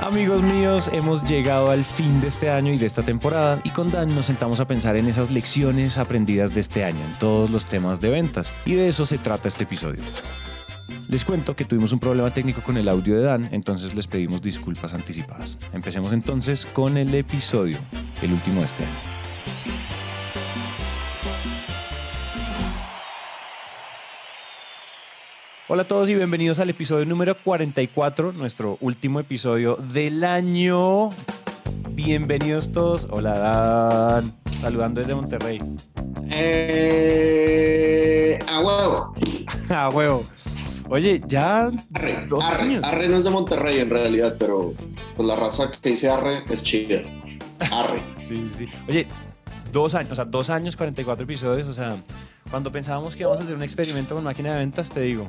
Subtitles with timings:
[0.00, 3.90] Amigos míos, hemos llegado al fin de este año y de esta temporada y con
[3.90, 7.64] Dan nos sentamos a pensar en esas lecciones aprendidas de este año en todos los
[7.64, 10.02] temas de ventas y de eso se trata este episodio.
[11.08, 14.42] Les cuento que tuvimos un problema técnico con el audio de Dan, entonces les pedimos
[14.42, 15.56] disculpas anticipadas.
[15.72, 17.78] Empecemos entonces con el episodio,
[18.22, 19.15] el último de este año.
[25.68, 31.10] Hola a todos y bienvenidos al episodio número 44, nuestro último episodio del año.
[31.90, 33.08] Bienvenidos todos.
[33.10, 35.60] Hola Dan, saludando desde Monterrey.
[36.30, 37.18] Eh,
[38.48, 39.12] a huevo.
[39.68, 40.24] a huevo.
[40.88, 42.84] Oye, ya arre, dos años.
[42.84, 44.72] Arre no es de Monterrey en realidad, pero
[45.16, 47.00] pues la raza que dice arre es chida.
[47.72, 48.00] Arre.
[48.22, 48.68] sí, sí.
[48.88, 49.08] Oye,
[49.72, 51.96] dos años, o sea, dos años, 44 episodios, o sea,
[52.52, 55.28] cuando pensábamos que íbamos a hacer un experimento con máquina de ventas, te digo,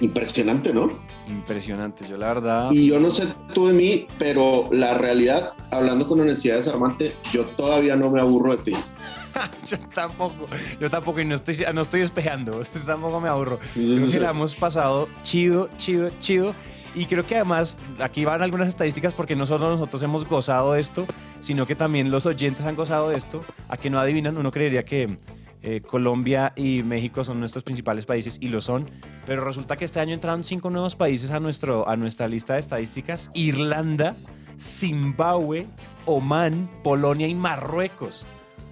[0.00, 0.90] Impresionante, ¿no?
[1.26, 2.70] Impresionante, yo la verdad.
[2.70, 7.44] Y yo no sé tú de mí, pero la realidad, hablando con honestidad desarmante, yo
[7.44, 8.72] todavía no me aburro de ti.
[9.66, 10.46] yo tampoco,
[10.80, 13.58] yo tampoco, y no estoy, no estoy espejando, tampoco me aburro.
[13.74, 16.54] Creo que la hemos pasado chido, chido, chido.
[16.94, 20.80] Y creo que además aquí van algunas estadísticas porque no solo nosotros hemos gozado de
[20.80, 21.06] esto,
[21.40, 23.42] sino que también los oyentes han gozado de esto.
[23.68, 25.18] A que no adivinan, uno creería que
[25.62, 28.88] eh, Colombia y México son nuestros principales países y lo son,
[29.26, 32.60] pero resulta que este año entraron cinco nuevos países a, nuestro, a nuestra lista de
[32.60, 33.30] estadísticas.
[33.34, 34.14] Irlanda,
[34.60, 35.66] Zimbabue,
[36.06, 38.24] Oman, Polonia y Marruecos.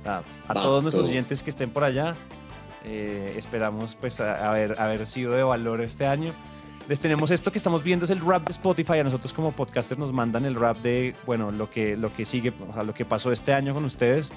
[0.05, 2.15] a todos nuestros oyentes que estén por allá,
[2.85, 6.33] eh, esperamos pues haber, haber sido de valor este año.
[6.89, 8.99] Les tenemos esto que estamos viendo es el rap de Spotify.
[9.01, 12.53] A nosotros como podcasters nos mandan el rap de, bueno, lo que, lo que sigue,
[12.69, 14.33] o sea, lo que pasó este año con ustedes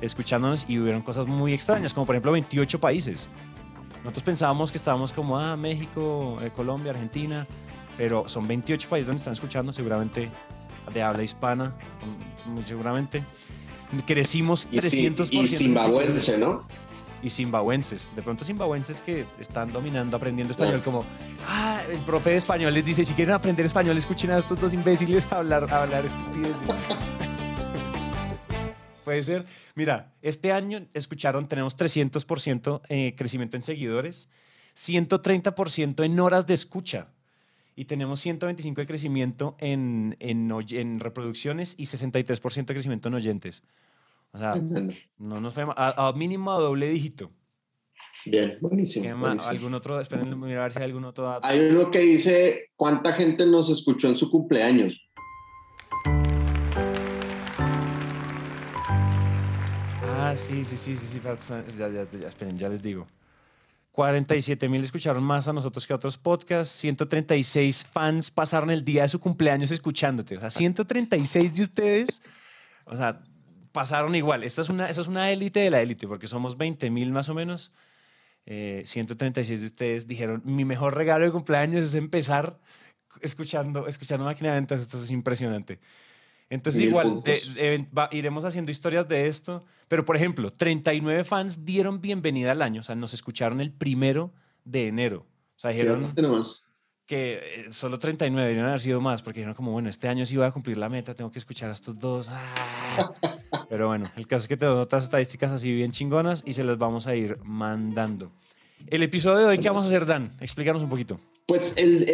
[0.00, 3.28] escuchándonos y hubieron cosas muy extrañas, como por ejemplo 28 países.
[3.98, 7.46] Nosotros pensábamos que estábamos como, ah, México, eh, Colombia, Argentina,
[7.96, 10.30] pero son 28 países donde están escuchando, seguramente
[10.92, 11.74] de habla hispana,
[12.46, 13.22] muy seguramente.
[14.06, 15.28] Crecimos 300%.
[15.32, 16.64] Y, zimbabuense, ¿no?
[17.22, 18.08] Y zimbabuenses.
[18.14, 21.04] De pronto zimbabuenses que están dominando, aprendiendo español, como,
[21.48, 24.72] ah, el profe de español les dice, si quieren aprender español, escuchen a estos dos
[24.72, 26.54] imbéciles hablar, hablar estupidez.
[29.06, 29.46] Puede ser.
[29.76, 34.28] Mira, este año escucharon, tenemos 300% eh, crecimiento en seguidores,
[34.76, 37.12] 130% en horas de escucha
[37.76, 43.62] y tenemos 125 de crecimiento en, en, reproducciones y 63% de crecimiento en oyentes.
[44.32, 47.30] O sea, no nos fue a, mínimo a doble dígito.
[48.24, 50.00] Bien, buenísimo, ¿Algún otro?
[50.00, 54.08] Esperen, a ver si hay algún otro Hay uno que dice cuánta gente nos escuchó
[54.08, 55.00] en su cumpleaños.
[60.36, 61.20] Sí, sí, sí, sí, sí.
[61.78, 63.06] Ya, ya, ya, ya les digo.
[63.96, 66.74] 47 mil escucharon más a nosotros que a otros podcasts.
[66.80, 70.36] 136 fans pasaron el día de su cumpleaños escuchándote.
[70.36, 72.22] O sea, 136 de ustedes,
[72.84, 73.22] o sea,
[73.72, 74.44] pasaron igual.
[74.44, 77.30] Esta es una, esa es una élite de la élite, porque somos 20 mil más
[77.30, 77.72] o menos.
[78.44, 82.60] 136 eh, de ustedes dijeron, mi mejor regalo de cumpleaños es empezar
[83.22, 84.82] escuchando, escuchando Máquina de Ventas.
[84.82, 85.80] Esto es impresionante.
[86.48, 87.22] Entonces, igual,
[88.12, 89.64] iremos haciendo historias de esto.
[89.88, 92.80] Pero, por ejemplo, 39 fans dieron bienvenida al año.
[92.80, 94.32] O sea, nos escucharon el primero
[94.64, 95.26] de enero.
[95.56, 96.12] O sea, dijeron
[97.06, 100.36] que eh, solo 39 deberían haber sido más, porque dijeron como, bueno, este año sí
[100.36, 102.28] voy a cumplir la meta, tengo que escuchar a estos dos.
[102.30, 103.12] Ah.
[103.70, 106.78] Pero bueno, el caso es que tenemos otras estadísticas así bien chingonas y se las
[106.78, 108.32] vamos a ir mandando.
[108.88, 110.36] El episodio de hoy, ¿qué vamos a hacer, Dan?
[110.40, 111.18] Explícanos un poquito.
[111.46, 112.08] Pues el,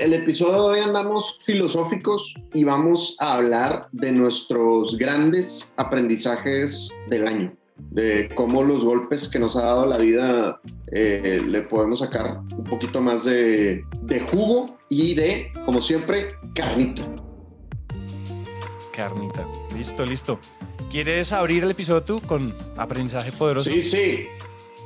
[0.00, 7.28] el, episodio de hoy andamos filosóficos y vamos a hablar de nuestros grandes aprendizajes del
[7.28, 12.40] año, de cómo los golpes que nos ha dado la vida eh, le podemos sacar
[12.56, 17.06] un poquito más de, de jugo y de, como siempre, carnita.
[18.94, 19.46] Carnita.
[19.76, 20.40] Listo, listo.
[20.90, 23.70] ¿Quieres abrir el episodio tú con aprendizaje poderoso?
[23.70, 24.26] Sí, sí.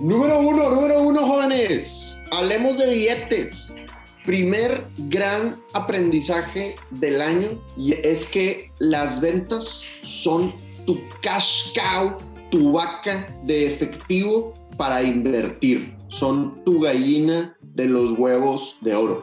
[0.03, 2.21] Número uno, número uno, jóvenes.
[2.33, 3.73] Hablemos de billetes
[4.27, 10.55] primer gran aprendizaje del año y es que las ventas son
[10.87, 12.17] tu cash cow,
[12.51, 15.95] tu vaca de efectivo para invertir.
[16.09, 19.23] Son tu gallina de los huevos de oro.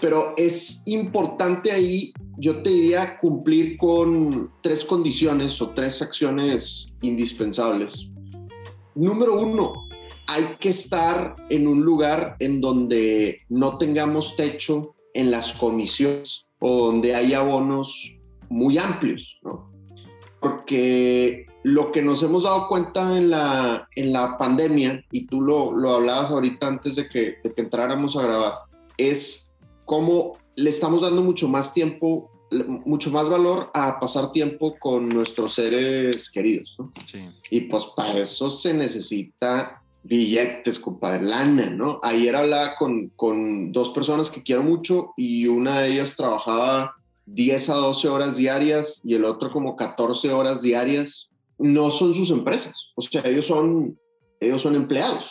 [0.00, 8.08] Pero es importante ahí, yo te diría, cumplir con tres condiciones o tres acciones indispensables.
[8.94, 9.72] Número uno,
[10.26, 16.86] hay que estar en un lugar en donde no tengamos techo en las comisiones o
[16.86, 18.14] donde haya abonos
[18.48, 19.70] muy amplios, ¿no?
[20.40, 25.72] Porque lo que nos hemos dado cuenta en la, en la pandemia, y tú lo,
[25.72, 28.54] lo hablabas ahorita antes de que, de que entráramos a grabar,
[28.96, 29.52] es
[29.84, 32.32] cómo le estamos dando mucho más tiempo
[32.84, 36.74] mucho más valor a pasar tiempo con nuestros seres queridos.
[36.78, 36.90] ¿no?
[37.06, 37.20] Sí.
[37.50, 42.00] Y pues para eso se necesita billetes, compadre, lana, ¿no?
[42.02, 46.96] Ayer hablaba con, con dos personas que quiero mucho y una de ellas trabajaba
[47.26, 51.30] 10 a 12 horas diarias y el otro como 14 horas diarias.
[51.58, 53.96] No son sus empresas, o sea, ellos son,
[54.40, 55.30] ellos son empleados.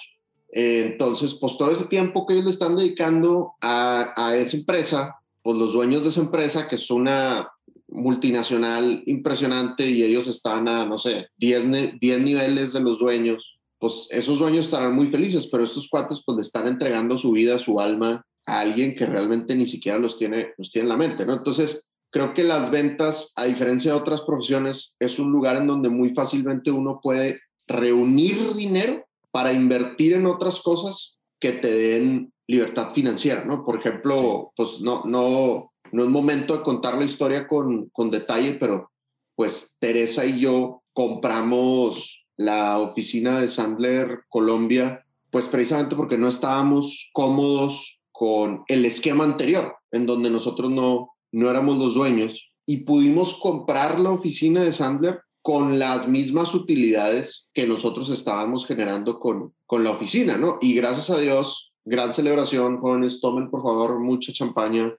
[0.50, 5.58] entonces, pues todo ese tiempo que ellos le están dedicando a, a esa empresa, pues
[5.58, 7.50] los dueños de esa empresa, que es una
[7.92, 13.51] multinacional impresionante y ellos están a, no sé, 10, 10 niveles de los dueños,
[13.82, 17.58] pues esos dueños estarán muy felices, pero estos cuates pues le están entregando su vida,
[17.58, 21.26] su alma a alguien que realmente ni siquiera los tiene, los tiene en la mente,
[21.26, 21.34] ¿no?
[21.34, 25.90] Entonces, creo que las ventas, a diferencia de otras profesiones, es un lugar en donde
[25.90, 32.92] muy fácilmente uno puede reunir dinero para invertir en otras cosas que te den libertad
[32.92, 33.66] financiera, ¿no?
[33.66, 38.54] Por ejemplo, pues no, no, no es momento de contar la historia con, con detalle,
[38.60, 38.92] pero
[39.36, 47.10] pues Teresa y yo compramos la oficina de Sandler Colombia, pues precisamente porque no estábamos
[47.14, 53.36] cómodos con el esquema anterior, en donde nosotros no, no éramos los dueños, y pudimos
[53.36, 59.84] comprar la oficina de Sandler con las mismas utilidades que nosotros estábamos generando con, con
[59.84, 60.60] la oficina, ¿no?
[60.62, 64.94] Y gracias a Dios, gran celebración, jóvenes, tomen por favor mucha champaña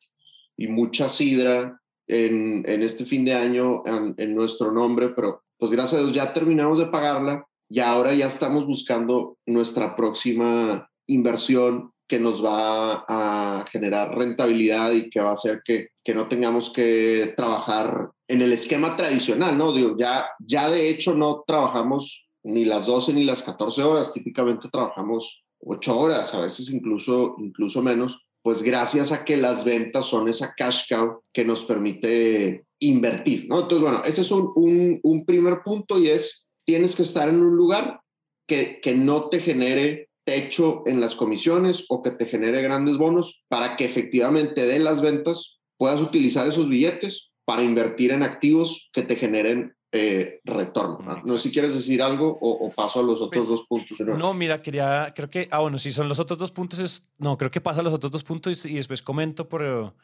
[0.56, 5.70] y mucha sidra en, en este fin de año en, en, nuestro nombre, pero pues
[5.70, 11.92] gracias a Dios ya terminamos de pagarla y ahora ya estamos buscando nuestra próxima inversión
[12.08, 16.70] que nos va a generar rentabilidad y que va a hacer que, que no tengamos
[16.70, 19.72] que trabajar en el esquema tradicional, ¿no?
[19.72, 24.68] Digo, ya, ya de hecho no trabajamos ni las 12 ni las 14 horas, típicamente
[24.68, 30.28] trabajamos 8 horas, a veces incluso, incluso menos, pues gracias a que las ventas son
[30.28, 33.60] esa cash cow que nos permite invertir, ¿no?
[33.60, 37.40] Entonces, bueno, ese es un, un, un primer punto y es, tienes que estar en
[37.40, 38.00] un lugar
[38.48, 43.44] que, que no te genere techo en las comisiones o que te genere grandes bonos
[43.48, 49.02] para que efectivamente de las ventas puedas utilizar esos billetes para invertir en activos que
[49.02, 51.22] te generen eh, retorno.
[51.22, 51.36] ¿no?
[51.36, 54.18] sé si quieres decir algo o, paso a los otros pues, dos puntos.
[54.18, 57.36] No, mira, quería, creo que, ah, bueno, si son los otros dos puntos, es, no,
[57.36, 59.94] creo que pasa a los otros dos puntos y, después comento, pero,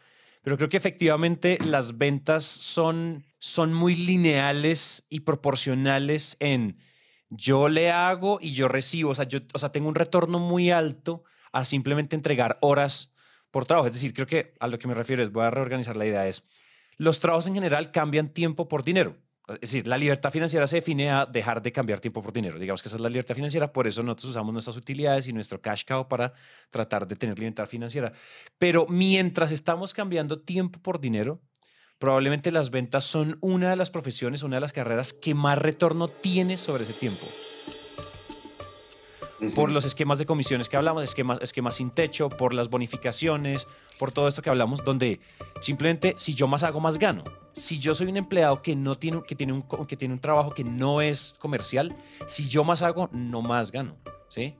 [0.43, 6.77] pero creo que efectivamente las ventas son, son muy lineales y proporcionales en
[7.31, 10.71] yo le hago y yo recibo, o sea, yo, o sea, tengo un retorno muy
[10.71, 13.15] alto a simplemente entregar horas
[13.51, 13.87] por trabajo.
[13.87, 16.27] Es decir, creo que a lo que me refiero es, voy a reorganizar la idea,
[16.29, 16.47] es,
[16.97, 19.17] los trabajos en general cambian tiempo por dinero.
[19.55, 22.59] Es decir, la libertad financiera se define a dejar de cambiar tiempo por dinero.
[22.59, 25.61] Digamos que esa es la libertad financiera, por eso nosotros usamos nuestras utilidades y nuestro
[25.61, 26.35] cash cow para
[26.71, 28.13] tratar de tener libertad financiera.
[28.59, 31.41] Pero mientras estamos cambiando tiempo por dinero,
[31.99, 36.09] probablemente las ventas son una de las profesiones, una de las carreras que más retorno
[36.09, 37.27] tiene sobre ese tiempo.
[39.55, 43.69] Por los esquemas de comisiones que hablamos, esquemas, esquemas sin techo, por las bonificaciones,
[43.99, 45.21] por todo esto que hablamos, donde
[45.61, 47.23] simplemente si yo más hago, más gano.
[47.53, 50.51] Si yo soy un empleado que, no tiene, que, tiene un, que tiene un trabajo
[50.51, 51.97] que no es comercial,
[52.27, 53.97] si yo más hago, no más gano.
[54.29, 54.57] ¿sí?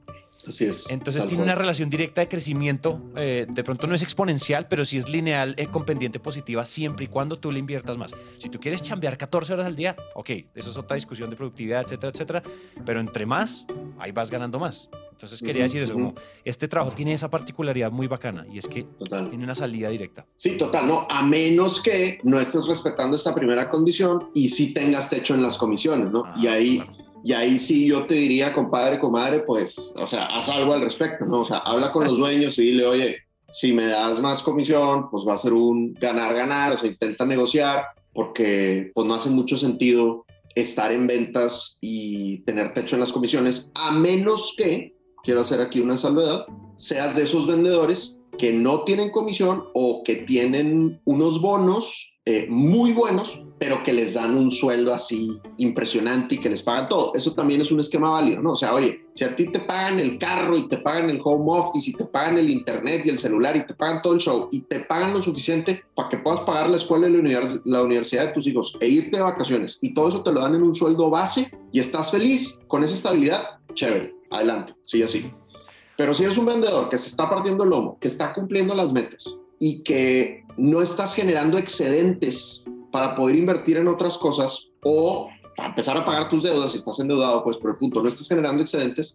[0.89, 3.01] Entonces tiene una relación directa de crecimiento.
[3.17, 7.05] Eh, de pronto no es exponencial, pero sí es lineal eh, con pendiente positiva siempre
[7.05, 8.15] y cuando tú le inviertas más.
[8.39, 11.83] Si tú quieres chambear 14 horas al día, ok, eso es otra discusión de productividad,
[11.83, 12.43] etcétera, etcétera.
[12.85, 13.67] Pero entre más,
[13.99, 14.89] ahí vas ganando más.
[15.19, 18.87] Entonces quería decir eso, como este trabajo tiene esa particularidad muy bacana y es que
[19.09, 20.25] tiene una salida directa.
[20.37, 25.11] Sí, total, no, a menos que no estés respetando esta primera condición y sí tengas
[25.11, 26.25] techo en las comisiones, ¿no?
[26.37, 26.83] y ah, ahí...
[27.25, 31.25] Y ahí sí yo te diría, compadre, comadre, pues, o sea, haz algo al respecto,
[31.25, 31.41] ¿no?
[31.41, 33.17] O sea, habla con los dueños y dile, oye,
[33.53, 37.87] si me das más comisión, pues va a ser un ganar-ganar, o sea, intenta negociar,
[38.13, 43.71] porque pues no hace mucho sentido estar en ventas y tener techo en las comisiones,
[43.75, 46.47] a menos que, quiero hacer aquí una salvedad,
[46.77, 52.93] seas de esos vendedores que no tienen comisión o que tienen unos bonos eh, muy
[52.93, 57.13] buenos, pero que les dan un sueldo así impresionante y que les pagan todo.
[57.15, 58.53] Eso también es un esquema válido, ¿no?
[58.53, 61.45] O sea, oye, si a ti te pagan el carro y te pagan el home
[61.49, 64.49] office y te pagan el internet y el celular y te pagan todo el show
[64.53, 67.13] y te pagan lo suficiente para que puedas pagar la escuela y
[67.65, 70.55] la, universidad de tus hijos e irte de vacaciones y todo eso te lo dan
[70.55, 73.43] en un sueldo base y estás feliz con esa estabilidad,
[73.75, 75.33] chévere, adelante, sigue así.
[75.97, 78.93] Pero si eres un vendedor que se está partiendo el lomo, que está cumpliendo las
[78.93, 82.65] metas y que no estás generando excedentes
[82.99, 86.99] para poder invertir en otras cosas o para empezar a pagar tus deudas, si estás
[86.99, 89.15] endeudado, pues por el punto no estás generando excedentes,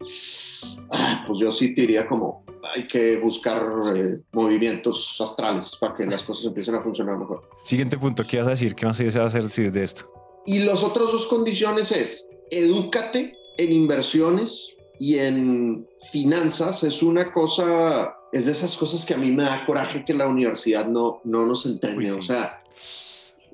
[0.90, 3.62] ah, pues yo sí te diría como hay que buscar
[3.94, 7.42] eh, movimientos astrales para que las cosas empiecen a funcionar mejor.
[7.64, 8.74] Siguiente punto, ¿qué vas a decir?
[8.74, 10.10] ¿Qué más se va a decir de esto?
[10.46, 16.84] Y las otras dos condiciones es, edúcate en inversiones y en finanzas.
[16.84, 20.28] Es una cosa, es de esas cosas que a mí me da coraje que la
[20.28, 22.14] universidad no, no nos entrene.
[22.14, 22.63] O sea,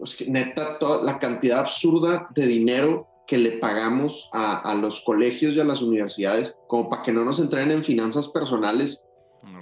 [0.04, 5.02] es que neta, toda la cantidad absurda de dinero que le pagamos a, a, los
[5.02, 9.06] colegios y a las universidades como para que no nos entrenen en finanzas personales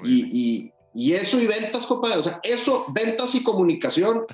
[0.03, 2.17] y, y, y, eso y ventas, compadre.
[2.17, 4.25] O sea, eso, ventas y comunicación,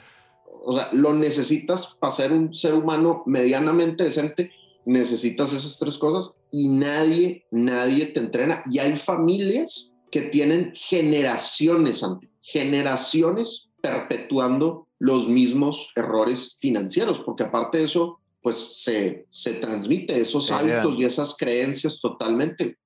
[0.64, 4.52] o sea, lo necesitas para ser un ser humano medianamente decente.
[4.86, 8.62] Necesitas esas tres cosas y nadie, nadie te entrena.
[8.70, 12.06] Y hay familias que tienen generaciones,
[12.42, 20.50] generaciones perpetuando los mismos errores financieros, porque aparte de eso, pues se, se transmite esos
[20.50, 22.78] hábitos y esas creencias totalmente.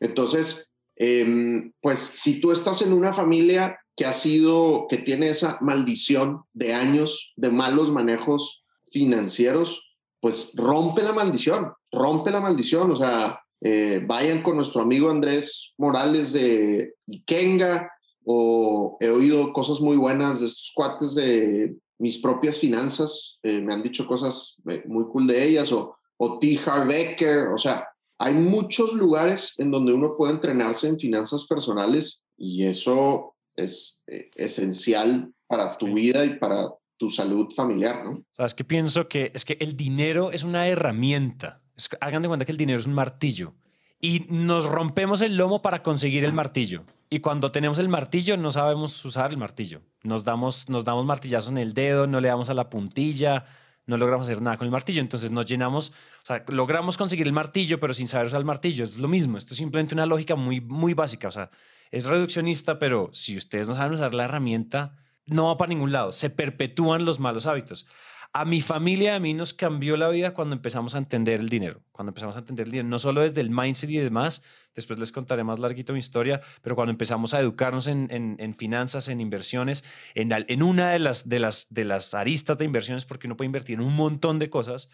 [0.00, 5.58] Entonces, eh, pues si tú estás en una familia que ha sido, que tiene esa
[5.60, 12.96] maldición de años de malos manejos financieros, pues rompe la maldición, rompe la maldición, o
[12.96, 17.88] sea, eh, vayan con nuestro amigo Andrés Morales de Ikenga,
[18.24, 23.72] o he oído cosas muy buenas de estos cuates de mis propias finanzas, eh, me
[23.72, 26.58] han dicho cosas eh, muy cool de ellas, o, o T.
[26.64, 27.88] Harbecker, o sea,
[28.18, 34.30] hay muchos lugares en donde uno puede entrenarse en finanzas personales y eso es eh,
[34.34, 38.24] esencial para tu vida y para tu salud familiar, ¿no?
[38.32, 41.62] Sabes que pienso que es que el dinero es una herramienta.
[42.00, 43.54] hagan de cuenta que el dinero es un martillo
[44.00, 46.84] y nos rompemos el lomo para conseguir el martillo.
[47.12, 49.82] Y cuando tenemos el martillo no sabemos usar el martillo.
[50.02, 53.44] Nos damos, nos damos martillazos en el dedo, no le damos a la puntilla,
[53.84, 55.02] no logramos hacer nada con el martillo.
[55.02, 55.92] Entonces nos llenamos,
[56.22, 58.84] o sea, logramos conseguir el martillo, pero sin saber usar el martillo.
[58.84, 59.36] Es lo mismo.
[59.36, 61.28] Esto es simplemente una lógica muy, muy básica.
[61.28, 61.50] O sea,
[61.90, 66.12] es reduccionista, pero si ustedes no saben usar la herramienta, no va para ningún lado.
[66.12, 67.84] Se perpetúan los malos hábitos.
[68.32, 71.82] A mi familia, a mí nos cambió la vida cuando empezamos a entender el dinero.
[71.92, 74.42] Cuando empezamos a entender el dinero, no solo desde el mindset y demás,
[74.74, 79.08] después les contaré más larguito mi historia, pero cuando empezamos a educarnos en, en, finanzas,
[79.08, 83.26] en inversiones, en, en una de las, de, las, de las aristas de inversiones, porque
[83.26, 84.90] uno puede invertir en un montón de cosas.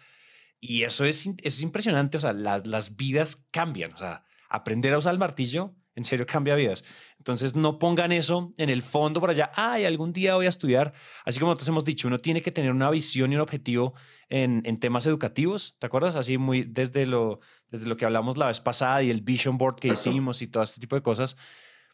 [0.59, 5.13] Y eso es, es impresionante, o sea, las vidas cambian, o sea, aprender a usar
[5.13, 6.83] el martillo en serio cambia vidas.
[7.17, 10.93] Entonces no pongan eso en el fondo por allá, ay, algún día voy a estudiar.
[11.25, 13.93] Así como nosotros hemos dicho, uno tiene que tener una visión y un objetivo
[14.29, 16.15] en, en temas educativos, ¿te acuerdas?
[16.15, 19.75] Así muy desde lo, desde lo que hablamos la vez pasada y el vision board
[19.75, 21.37] que hicimos y todo este tipo de cosas.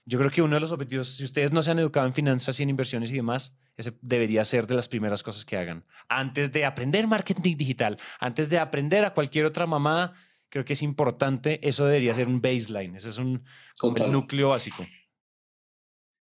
[0.05, 2.59] Yo creo que uno de los objetivos, si ustedes no se han educado en finanzas
[2.59, 5.83] y en inversiones y demás, ese debería ser de las primeras cosas que hagan.
[6.07, 10.13] Antes de aprender marketing digital, antes de aprender a cualquier otra mamada,
[10.49, 13.43] creo que es importante, eso debería ser un baseline, ese es un
[13.77, 14.85] como el núcleo básico.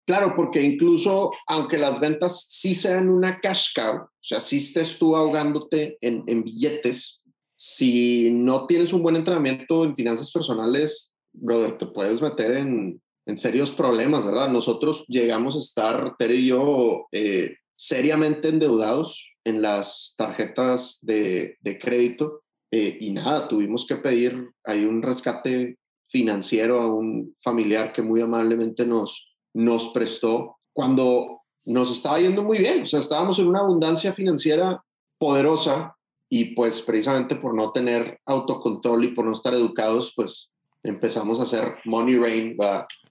[0.06, 4.98] Claro, porque incluso aunque las ventas sí sean una cash cow, o sea, si estés
[4.98, 7.23] tú ahogándote en, en billetes,
[7.56, 13.38] si no tienes un buen entrenamiento en finanzas personales, brother, te puedes meter en, en
[13.38, 14.50] serios problemas, ¿verdad?
[14.50, 21.80] Nosotros llegamos a estar, Tere y yo, eh, seriamente endeudados en las tarjetas de, de
[21.80, 28.02] crédito eh, y nada, tuvimos que pedir ahí un rescate financiero a un familiar que
[28.02, 32.84] muy amablemente nos, nos prestó cuando nos estaba yendo muy bien.
[32.84, 34.84] O sea, estábamos en una abundancia financiera
[35.20, 35.96] poderosa
[36.30, 40.50] y pues precisamente por no tener autocontrol y por no estar educados, pues
[40.82, 42.58] empezamos a hacer Money Rain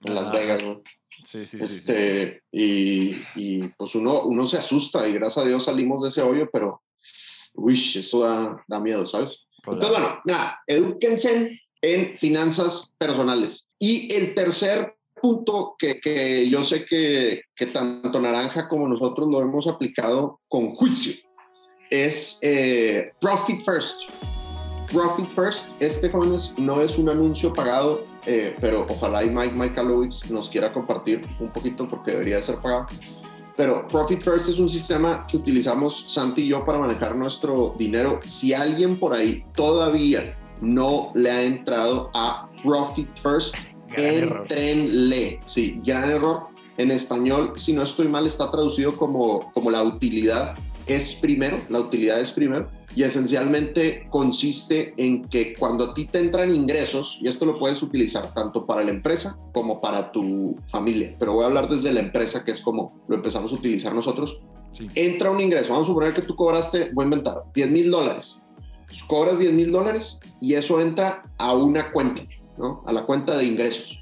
[0.03, 0.81] en Las Vegas, ¿no?
[1.23, 6.01] Sí, sí, este, Y, y, pues uno, uno se asusta y gracias a Dios salimos
[6.01, 6.81] de ese hoyo, pero,
[7.53, 9.39] uy, eso da, da miedo, ¿sabes?
[9.65, 13.67] Entonces, bueno, nada, edúquense en finanzas personales.
[13.79, 19.41] Y el tercer punto que, que yo sé que, que, tanto Naranja como nosotros lo
[19.41, 21.13] hemos aplicado con juicio
[21.93, 24.09] es eh, Profit First.
[24.91, 30.29] Profit First, este jóvenes no es un anuncio pagado, eh, pero ojalá y Mike Michaelowitz
[30.31, 32.87] nos quiera compartir un poquito porque debería de ser pagado.
[33.55, 38.19] Pero Profit First es un sistema que utilizamos Santi y yo para manejar nuestro dinero.
[38.23, 43.55] Si alguien por ahí todavía no le ha entrado a Profit First,
[43.95, 45.39] entrenle.
[45.43, 46.47] Sí, gran error.
[46.75, 50.55] En español, si no estoy mal, está traducido como, como la utilidad
[50.87, 56.19] es primero, la utilidad es primero y esencialmente consiste en que cuando a ti te
[56.19, 61.15] entran ingresos, y esto lo puedes utilizar tanto para la empresa como para tu familia,
[61.17, 64.39] pero voy a hablar desde la empresa, que es como lo empezamos a utilizar nosotros.
[64.95, 68.37] Entra un ingreso, vamos a suponer que tú cobraste, voy a inventar, 10 mil dólares.
[68.87, 72.21] Pues, cobras 10 mil dólares y eso entra a una cuenta,
[72.57, 72.83] ¿no?
[72.85, 73.99] A la cuenta de ingresos.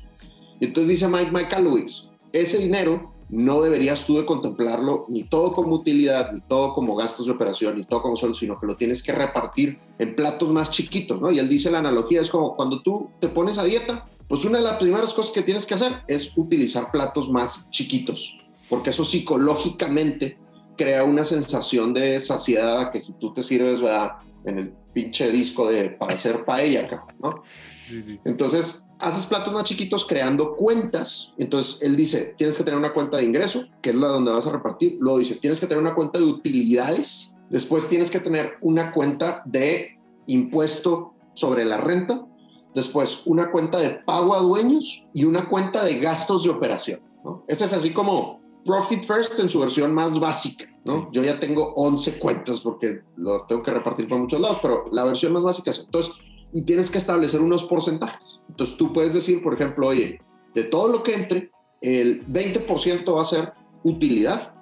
[0.59, 1.85] Y entonces dice Mike Mike
[2.33, 7.25] ese dinero no deberías tú de contemplarlo ni todo como utilidad, ni todo como gastos
[7.25, 10.69] de operación, ni todo como solo, sino que lo tienes que repartir en platos más
[10.69, 11.31] chiquitos, ¿no?
[11.31, 14.57] Y él dice la analogía, es como cuando tú te pones a dieta, pues una
[14.57, 18.37] de las primeras cosas que tienes que hacer es utilizar platos más chiquitos,
[18.69, 20.37] porque eso psicológicamente
[20.75, 24.11] crea una sensación de saciedad que si tú te sirves, ¿verdad?
[24.43, 27.43] En el pinche disco de para hacer paella, ¿no?
[27.87, 28.19] Sí, sí.
[28.25, 31.33] Entonces, haces platos más chiquitos creando cuentas.
[31.37, 34.47] Entonces, él dice, tienes que tener una cuenta de ingreso, que es la donde vas
[34.47, 34.97] a repartir.
[34.99, 37.33] Luego dice, tienes que tener una cuenta de utilidades.
[37.49, 42.25] Después tienes que tener una cuenta de impuesto sobre la renta.
[42.73, 47.01] Después, una cuenta de pago a dueños y una cuenta de gastos de operación.
[47.23, 47.43] ¿no?
[47.47, 50.65] Este es así como Profit First en su versión más básica.
[50.85, 51.11] ¿no?
[51.11, 55.03] Yo ya tengo 11 cuentas porque lo tengo que repartir por muchos lados, pero la
[55.03, 55.79] versión más básica es.
[55.79, 56.13] Entonces,
[56.53, 58.41] y tienes que establecer unos porcentajes.
[58.49, 60.19] Entonces tú puedes decir, por ejemplo, oye,
[60.53, 63.53] de todo lo que entre, el 20% va a ser
[63.83, 64.53] utilidad,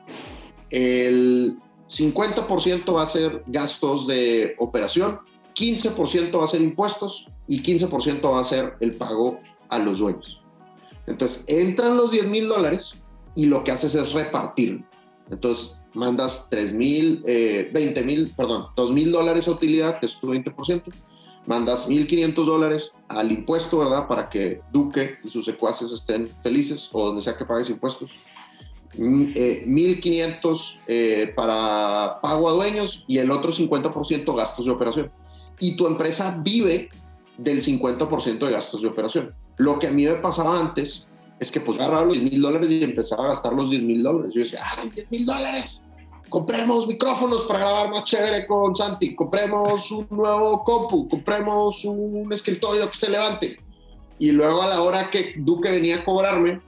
[0.69, 5.19] el 50% va a ser gastos de operación,
[5.55, 10.41] 15% va a ser impuestos y 15% va a ser el pago a los dueños.
[11.07, 12.93] Entonces entran los 10 mil dólares
[13.35, 14.83] y lo que haces es repartir.
[15.29, 20.19] Entonces mandas 3 mil, 20 eh, mil, perdón, 2 mil dólares a utilidad, que es
[20.19, 20.83] tu 20%,
[21.49, 24.07] mandas 1.500 dólares al impuesto, ¿verdad?
[24.07, 28.11] Para que Duque y sus secuaces estén felices o donde sea que pagues impuestos.
[28.95, 35.11] 1.500 mm, eh, eh, para pago a dueños y el otro 50% gastos de operación.
[35.59, 36.89] Y tu empresa vive
[37.35, 39.33] del 50% de gastos de operación.
[39.57, 41.07] Lo que a mí me pasaba antes
[41.39, 44.03] es que pues agarraba los 10 mil dólares y empezaba a gastar los 10 mil
[44.03, 44.33] dólares.
[44.35, 45.81] Yo decía, ¡ay, 10 mil dólares!
[46.29, 52.89] Compremos micrófonos para grabar más chévere con Santi, compremos un nuevo compu, compremos un escritorio
[52.89, 53.57] que se levante.
[54.19, 56.61] Y luego a la hora que Duque venía a cobrarme,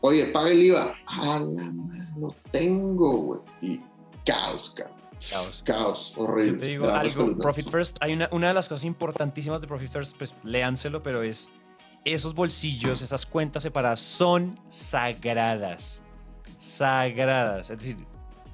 [0.00, 0.94] oye, paga el IVA.
[1.06, 3.40] A la mano tengo, güey.
[3.62, 3.80] Y
[4.24, 4.90] caos, caos.
[5.30, 5.62] Caos.
[5.64, 6.52] Caos, horrible.
[6.52, 9.90] Yo te digo algo, Profit First, hay una, una de las cosas importantísimas de Profit
[9.90, 11.48] First, pues léanselo, pero es
[12.04, 16.02] esos bolsillos, esas cuentas separadas son sagradas.
[16.58, 17.70] Sagradas.
[17.70, 17.96] Es decir,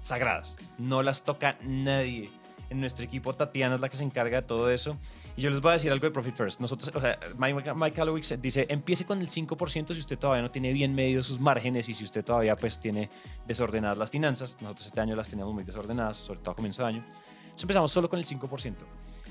[0.03, 0.59] sagradas.
[0.79, 2.31] No las toca nadie.
[2.71, 4.97] En nuestro equipo Tatiana es la que se encarga de todo eso.
[5.37, 6.61] Y yo les voy a decir algo de Profit First.
[6.61, 8.03] Nosotros, o sea, Mike, Mike
[8.41, 11.95] dice, empiece con el 5% si usted todavía no tiene bien medido sus márgenes y
[11.95, 13.11] si usted todavía pues tiene
[13.47, 14.59] desordenadas las finanzas.
[14.61, 17.05] Nosotros este año las teníamos muy desordenadas, sobre todo a comienzo de año.
[17.45, 18.75] Entonces empezamos solo con el 5%.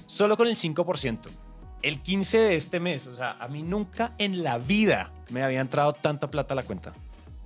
[0.05, 1.19] Solo con el 5%.
[1.81, 5.61] El 15 de este mes, o sea, a mí nunca en la vida me había
[5.61, 6.93] entrado tanta plata a la cuenta.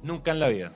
[0.04, 0.74] Nunca en la vida.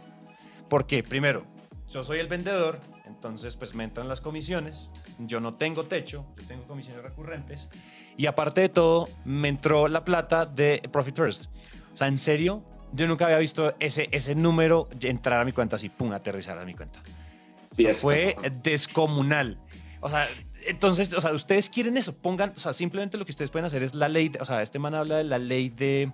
[0.69, 1.03] ¿Por qué?
[1.03, 1.45] Primero,
[1.89, 6.47] yo soy el vendedor, entonces pues me entran las comisiones, yo no tengo techo, yo
[6.47, 7.69] tengo comisiones recurrentes
[8.17, 11.45] y aparte de todo me entró la plata de Profit First.
[11.93, 15.75] O sea, en serio, yo nunca había visto ese, ese número entrar a mi cuenta
[15.75, 17.01] así, pum, aterrizar a mi cuenta.
[17.93, 19.57] fue descomunal.
[20.01, 20.27] O sea,
[20.67, 23.83] entonces, o sea, ustedes quieren eso, pongan, o sea, simplemente lo que ustedes pueden hacer
[23.83, 26.11] es la ley, o sea, este man habla de la ley de,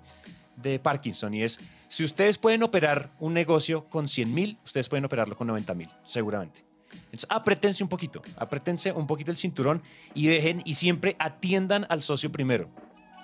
[0.55, 1.59] de Parkinson y es,
[1.95, 5.87] si ustedes pueden operar un negocio con 100 mil, ustedes pueden operarlo con 90 mil,
[6.03, 6.59] seguramente.
[6.91, 9.81] Entonces, apretense un poquito, apretense un poquito el cinturón
[10.13, 12.67] y dejen y siempre atiendan al socio primero,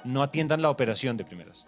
[0.05, 1.65] no atiendan la operación de primeras.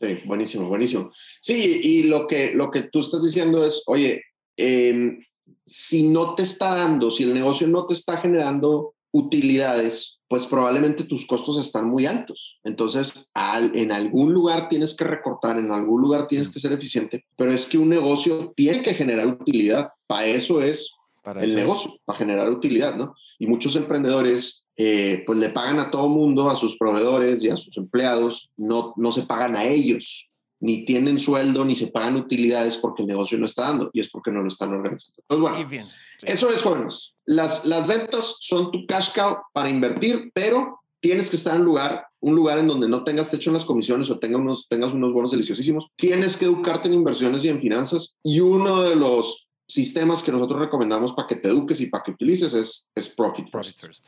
[0.00, 1.12] Sí, buenísimo, buenísimo.
[1.42, 4.22] Sí, y lo que, lo que tú estás diciendo es, oye,
[4.56, 5.22] em,
[5.66, 11.04] si no te está dando, si el negocio no te está generando utilidades, pues probablemente
[11.04, 12.58] tus costos están muy altos.
[12.64, 13.30] Entonces,
[13.74, 17.66] en algún lugar tienes que recortar, en algún lugar tienes que ser eficiente, pero es
[17.66, 19.90] que un negocio tiene que generar utilidad.
[20.06, 23.14] Para eso es para el negocio, para generar utilidad, ¿no?
[23.38, 27.56] Y muchos emprendedores, eh, pues le pagan a todo mundo, a sus proveedores y a
[27.56, 30.31] sus empleados, no, no se pagan a ellos
[30.62, 34.08] ni tienen sueldo, ni se pagan utilidades porque el negocio no está dando y es
[34.08, 35.20] porque no lo están organizando.
[35.28, 35.88] Entonces, bueno,
[36.22, 37.14] eso es, jóvenes.
[37.24, 42.06] Las, las ventas son tu cash cow para invertir, pero tienes que estar en lugar,
[42.20, 45.12] un lugar en donde no tengas techo en las comisiones o tengas unos, tengas unos
[45.12, 45.88] bonos deliciosísimos.
[45.96, 48.14] Tienes que educarte en inversiones y en finanzas.
[48.22, 52.12] Y uno de los sistemas que nosotros recomendamos para que te eduques y para que
[52.12, 54.06] utilices es, es Profit, Profit First.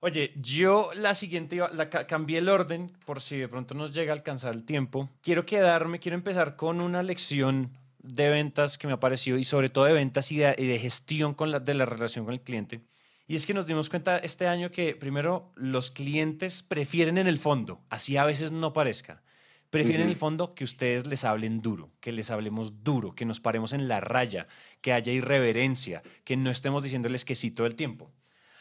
[0.00, 4.16] Oye, yo la siguiente, la, cambié el orden por si de pronto nos llega a
[4.16, 5.08] alcanzar el tiempo.
[5.22, 9.68] Quiero quedarme, quiero empezar con una lección de ventas que me ha parecido y sobre
[9.68, 12.82] todo de ventas y de, gestión con la, de la relación con el cliente.
[13.26, 17.38] Y es que nos dimos cuenta este año que primero los clientes prefieren en el
[17.38, 19.22] fondo, así a veces no parezca,
[19.70, 23.40] Prefieren en el fondo que ustedes les hablen duro, que les hablemos duro, que nos
[23.40, 24.46] paremos en la raya,
[24.80, 28.12] que haya irreverencia, que no estemos diciéndoles que sí todo el tiempo.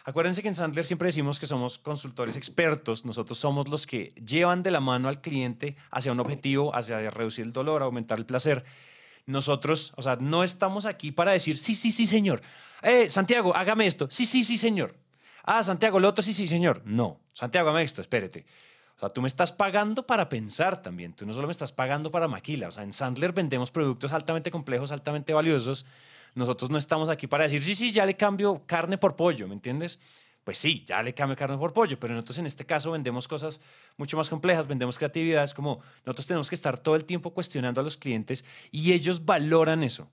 [0.07, 4.61] Acuérdense que en Sandler siempre decimos que somos consultores expertos, nosotros somos los que llevan
[4.61, 8.63] de la mano al cliente hacia un objetivo, hacia reducir el dolor, aumentar el placer.
[9.25, 12.43] Nosotros, o sea, no estamos aquí para decir, sí, sí, sí, señor.
[12.83, 14.07] Eh, Santiago, hágame esto.
[14.11, 14.95] Sí, sí, sí, señor.
[15.43, 16.83] Ah, Santiago, lo otro, sí, sí, señor.
[16.85, 18.45] No, Santiago, hágame esto, espérate.
[18.97, 21.13] O sea, tú me estás pagando para pensar también.
[21.13, 22.67] Tú no solo me estás pagando para maquila.
[22.67, 25.87] O sea, en Sandler vendemos productos altamente complejos, altamente valiosos.
[26.35, 29.53] Nosotros no estamos aquí para decir, sí, sí, ya le cambio carne por pollo, ¿me
[29.53, 29.99] entiendes?
[30.43, 33.61] Pues sí, ya le cambio carne por pollo, pero nosotros en este caso vendemos cosas
[33.97, 37.83] mucho más complejas, vendemos creatividades como nosotros tenemos que estar todo el tiempo cuestionando a
[37.83, 40.07] los clientes y ellos valoran eso.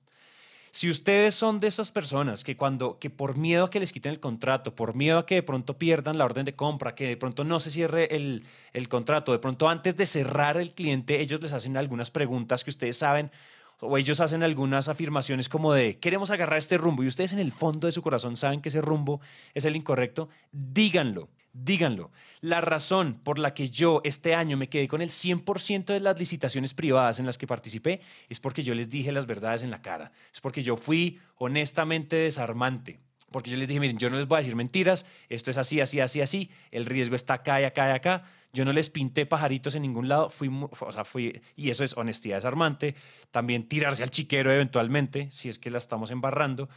[0.70, 4.12] Si ustedes son de esas personas que cuando que por miedo a que les quiten
[4.12, 7.18] el contrato, por miedo a que de pronto pierdan la orden de compra, que de
[7.18, 11.42] pronto no se cierre el, el contrato, de pronto antes de cerrar el cliente, ellos
[11.42, 13.30] les hacen algunas preguntas que ustedes saben
[13.82, 17.52] o ellos hacen algunas afirmaciones como de queremos agarrar este rumbo y ustedes en el
[17.52, 19.20] fondo de su corazón saben que ese rumbo
[19.54, 22.10] es el incorrecto, díganlo díganlo.
[22.40, 26.18] La razón por la que yo este año me quedé con el 100% de las
[26.18, 29.82] licitaciones privadas en las que participé es porque yo les dije las verdades en la
[29.82, 30.12] cara.
[30.32, 33.00] Es porque yo fui honestamente desarmante.
[33.32, 35.80] Porque yo les dije, miren, yo no les voy a decir mentiras, esto es así,
[35.80, 38.24] así, así, así, el riesgo está acá y acá y acá.
[38.52, 41.96] Yo no les pinté pajaritos en ningún lado, fui, o sea, fui, y eso es
[41.96, 42.94] honestidad desarmante.
[43.30, 46.68] También tirarse al chiquero eventualmente, si es que la estamos embarrando.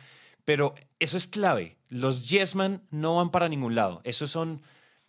[0.46, 1.78] Pero eso es clave.
[1.90, 4.02] Los Yesman no van para ningún lado.
[4.06, 4.62] Esos son,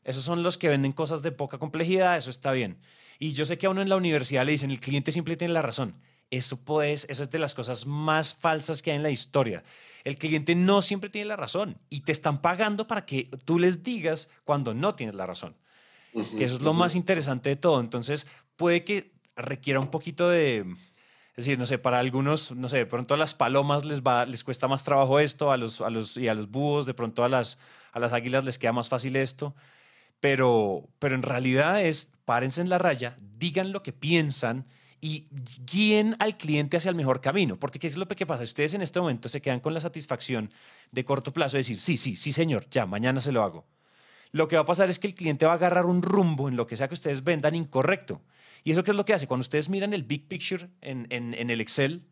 [0.03, 2.79] esos son los que venden cosas de poca complejidad, eso está bien.
[3.19, 5.55] Y yo sé que a uno en la universidad le dicen, el cliente siempre tiene
[5.55, 5.95] la razón.
[6.31, 9.63] Eso, pues, eso es de las cosas más falsas que hay en la historia.
[10.05, 13.83] El cliente no siempre tiene la razón y te están pagando para que tú les
[13.83, 15.57] digas cuando no tienes la razón.
[16.13, 17.81] que eso es lo más interesante de todo.
[17.81, 20.65] Entonces, puede que requiera un poquito de,
[21.37, 24.25] es decir, no sé, para algunos, no sé, de pronto a las palomas les, va,
[24.25, 27.25] les cuesta más trabajo esto, a los, a los, y a los búhos, de pronto
[27.25, 27.59] a las,
[27.93, 29.55] a las águilas les queda más fácil esto,
[30.19, 34.67] pero, pero en realidad es, párense en la raya, digan lo que piensan
[35.01, 35.27] y
[35.71, 38.45] guíen al cliente hacia el mejor camino, porque ¿qué es lo que pasa?
[38.45, 40.51] Ustedes en este momento se quedan con la satisfacción
[40.91, 43.67] de corto plazo de decir, sí, sí, sí, señor, ya, mañana se lo hago.
[44.33, 46.57] Lo que va a pasar es que el cliente va a agarrar un rumbo en
[46.57, 48.23] lo que sea que ustedes vendan incorrecto
[48.67, 49.29] ¿Y eso qué es lo que hace?
[49.29, 52.05] Cuando ustedes miran el big picture en, en, el Excel,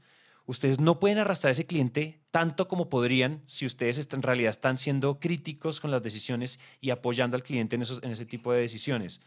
[0.46, 4.78] ustedes no pueden arrastrar a ese cliente tanto como podrían si ustedes en realidad están
[4.78, 8.60] siendo críticos con las decisiones y apoyando al cliente en, esos, en ese tipo de
[8.60, 9.20] decisiones.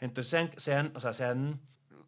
[0.00, 1.60] Entonces, sean, sean, o sea, sean,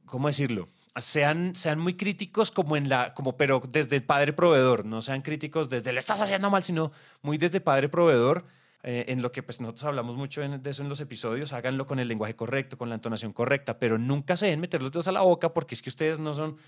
[0.07, 0.69] ¿cómo decirlo?
[0.97, 5.23] Sean, sean muy críticos como en la, como, pero desde el padre proveedor, no sean
[5.23, 8.45] críticos desde lo estás haciendo mal, sino muy desde padre proveedor
[8.85, 11.99] eh, en lo que pues, nosotros hablamos mucho de eso en los episodios, háganlo con
[11.99, 15.13] el lenguaje correcto, con la entonación correcta, pero nunca se deben meter los dedos a
[15.13, 16.59] la boca porque es que ustedes no son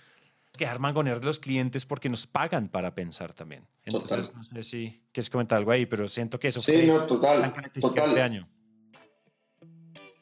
[0.57, 3.67] que dejar mangonear los clientes porque nos pagan para pensar también.
[3.85, 7.07] Entonces, no sé si quieres comentar algo ahí, pero siento que eso sí, fue no,
[7.07, 8.09] total, total.
[8.09, 8.49] este año.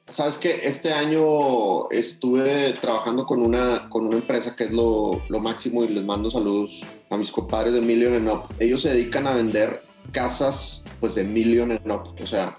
[0.06, 5.40] Sabes que este año estuve trabajando con una, con una empresa que es lo, lo
[5.40, 8.42] máximo y les mando saludos a mis compadres de Million and Up.
[8.58, 12.56] Ellos se dedican a vender casas pues de millón o sea,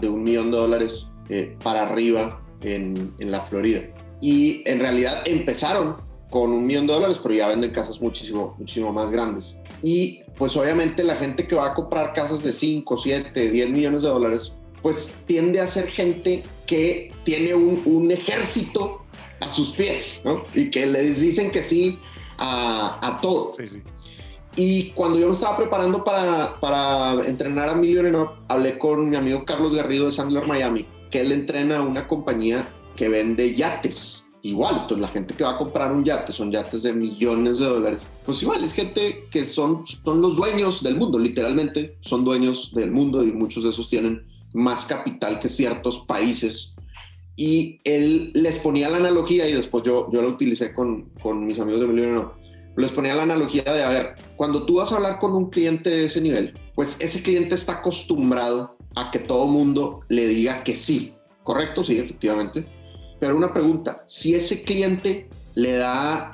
[0.00, 3.80] de un millón de dólares eh, para arriba en, en, la Florida.
[4.20, 5.96] Y en realidad empezaron
[6.30, 9.56] con un millón de dólares, pero ya venden casas muchísimo, muchísimo más grandes.
[9.80, 14.02] Y pues obviamente la gente que va a comprar casas de 5, 7, 10 millones
[14.02, 14.52] de dólares,
[14.84, 19.02] pues tiende a ser gente que tiene un, un ejército
[19.40, 20.44] a sus pies, ¿no?
[20.54, 21.98] Y que les dicen que sí
[22.36, 23.50] a, a todo.
[23.56, 23.82] Sí, sí.
[24.56, 29.46] Y cuando yo me estaba preparando para, para entrenar a Millionaire hablé con mi amigo
[29.46, 34.28] Carlos Garrido de Sandler Miami, que él entrena una compañía que vende yates.
[34.42, 37.64] Igual, entonces la gente que va a comprar un yate son yates de millones de
[37.64, 38.02] dólares.
[38.26, 42.90] Pues igual, es gente que son, son los dueños del mundo, literalmente, son dueños del
[42.90, 46.74] mundo y muchos de esos tienen más capital que ciertos países.
[47.36, 51.60] Y él les ponía la analogía y después yo, yo la utilicé con, con mis
[51.60, 52.44] amigos de Millionaire
[52.76, 55.90] les ponía la analogía de, a ver, cuando tú vas a hablar con un cliente
[55.90, 60.76] de ese nivel, pues ese cliente está acostumbrado a que todo mundo le diga que
[60.76, 61.84] sí, ¿correcto?
[61.84, 62.66] Sí, efectivamente.
[63.20, 66.32] Pero una pregunta, si ese cliente le da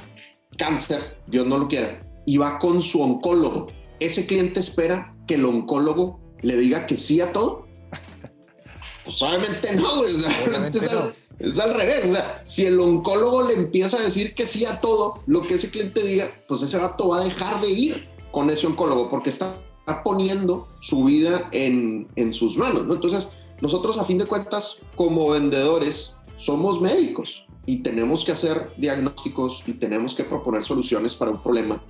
[0.56, 5.44] cáncer, Dios no lo quiera, y va con su oncólogo, ¿ese cliente espera que el
[5.44, 7.66] oncólogo le diga que sí a todo?
[9.10, 10.14] Pues obviamente no, güey.
[10.16, 11.12] no.
[11.38, 14.80] Es al revés, o sea, si el oncólogo le empieza a decir que sí a
[14.80, 18.50] todo lo que ese cliente diga, pues ese rato va a dejar de ir con
[18.50, 19.54] ese oncólogo porque está
[20.04, 22.94] poniendo su vida en, en sus manos, ¿no?
[22.94, 29.64] Entonces, nosotros a fin de cuentas, como vendedores, somos médicos y tenemos que hacer diagnósticos
[29.66, 31.82] y tenemos que proponer soluciones para un problema.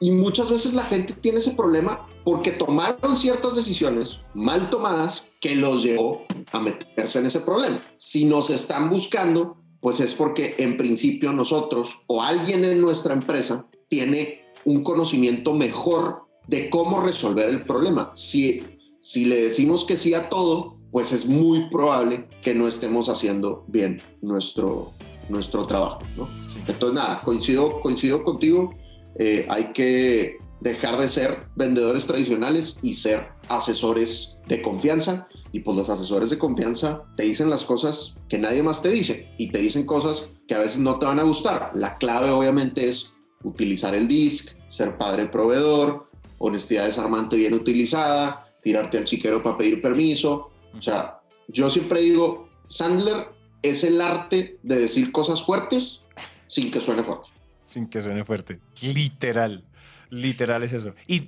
[0.00, 5.56] Y muchas veces la gente tiene ese problema porque tomaron ciertas decisiones mal tomadas que
[5.56, 7.80] los llevó a meterse en ese problema.
[7.96, 13.66] Si nos están buscando, pues es porque en principio nosotros o alguien en nuestra empresa
[13.88, 18.10] tiene un conocimiento mejor de cómo resolver el problema.
[18.14, 18.62] Si,
[19.00, 23.64] si le decimos que sí a todo, pues es muy probable que no estemos haciendo
[23.68, 24.92] bien nuestro,
[25.28, 26.00] nuestro trabajo.
[26.16, 26.28] ¿no?
[26.66, 28.74] Entonces, nada, coincido, coincido contigo,
[29.16, 35.28] eh, hay que dejar de ser vendedores tradicionales y ser asesores de confianza.
[35.52, 39.32] Y pues los asesores de confianza te dicen las cosas que nadie más te dice
[39.38, 41.72] y te dicen cosas que a veces no te van a gustar.
[41.74, 46.08] La clave obviamente es utilizar el DISC, ser padre proveedor,
[46.38, 52.48] honestidad desarmante bien utilizada, tirarte al chiquero para pedir permiso, o sea, yo siempre digo,
[52.66, 53.28] Sandler
[53.62, 56.04] es el arte de decir cosas fuertes
[56.46, 57.28] sin que suene fuerte.
[57.64, 58.60] Sin que suene fuerte.
[58.80, 59.64] Literal.
[60.10, 60.94] Literal es eso.
[61.06, 61.26] Y,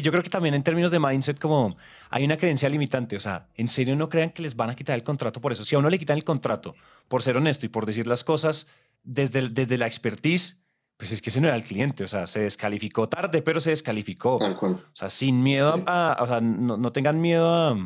[0.00, 1.76] yo creo que también en términos de mindset, como
[2.10, 3.16] hay una creencia limitante.
[3.16, 5.64] O sea, en serio no crean que les van a quitar el contrato por eso.
[5.64, 6.74] Si a uno le quitan el contrato
[7.08, 8.68] por ser honesto y por decir las cosas
[9.02, 10.60] desde, desde la expertise,
[10.96, 12.04] pues es que ese no era el cliente.
[12.04, 14.38] O sea, se descalificó tarde, pero se descalificó.
[14.38, 14.72] Tal cual.
[14.72, 16.16] O sea, sin miedo a.
[16.20, 17.76] O sea, no, no tengan miedo a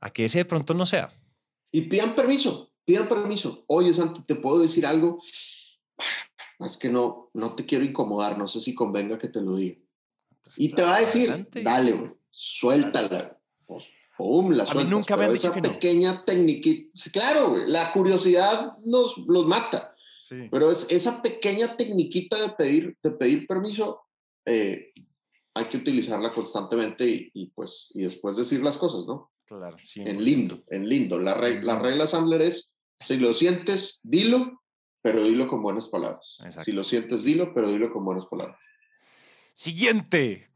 [0.00, 1.12] a que ese de pronto no sea.
[1.70, 3.64] Y pidan permiso, pidan permiso.
[3.68, 5.18] Oye, Santi, ¿te puedo decir algo?
[6.60, 9.78] Es que no, no te quiero incomodar, no sé si convenga que te lo diga.
[10.42, 13.38] Pues y te va a decir, dale, güey, suéltala.
[13.66, 14.90] Pues, pum, la sueltas.
[14.90, 16.70] nunca me esa pequeña técnica,
[17.12, 19.94] claro, güey, la curiosidad los, los mata.
[20.20, 20.48] Sí.
[20.50, 24.02] Pero es esa pequeña tecniquita de pedir, de pedir permiso,
[24.44, 24.92] eh,
[25.54, 29.30] hay que utilizarla constantemente y, y, pues, y después decir las cosas, ¿no?
[29.96, 31.18] En lindo, en lindo.
[31.18, 34.59] La, regla, la regla Sandler es, si lo sientes, dilo,
[35.02, 36.38] pero dilo con buenas palabras.
[36.64, 38.58] Si lo sientes, dilo, pero dilo con buenas palabras.
[39.54, 40.48] Siguiente.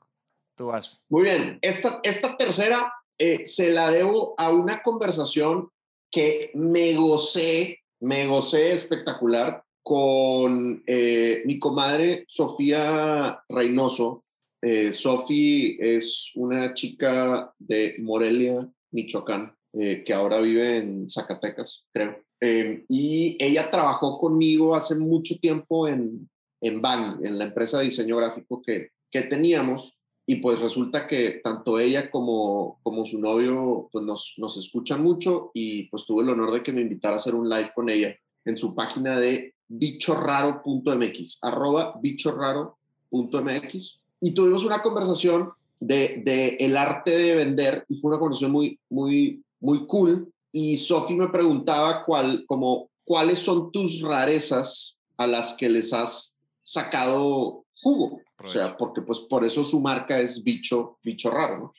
[0.54, 1.02] Tú vas.
[1.09, 1.59] Muy bien.
[1.62, 5.68] Esta, esta tercera eh, se la debo a una conversación
[6.11, 14.24] que me gocé, me gocé espectacular con eh, mi comadre Sofía Reynoso.
[14.62, 22.17] Eh, Sofía es una chica de Morelia, Michoacán, eh, que ahora vive en Zacatecas, creo.
[22.41, 26.29] Eh, y ella trabajó conmigo hace mucho tiempo en,
[26.61, 29.99] en Bang, en la empresa de diseño gráfico que, que teníamos.
[30.27, 35.51] Y pues resulta que tanto ella como, como su novio pues nos, nos escuchan mucho
[35.53, 38.17] y pues tuve el honor de que me invitara a hacer un live con ella
[38.47, 44.01] en su página de bichorraro.mx, arroba bichorraro.mx.
[44.21, 49.43] Y tuvimos una conversación de, el arte de vender y fue una conversación muy, muy,
[49.64, 50.33] muy cool.
[50.53, 56.38] Y Sofi me preguntaba cuál, como, cuáles son tus rarezas a las que les has
[56.62, 58.20] sacado jugo.
[58.44, 61.72] O sea, porque pues por eso su marca es bicho, bicho raro, ¿no?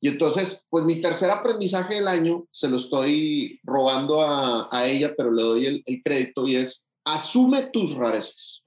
[0.00, 5.14] Y entonces, pues mi tercer aprendizaje del año se lo estoy robando a, a ella,
[5.16, 8.62] pero le doy el, el crédito y es, asume tus rarezas.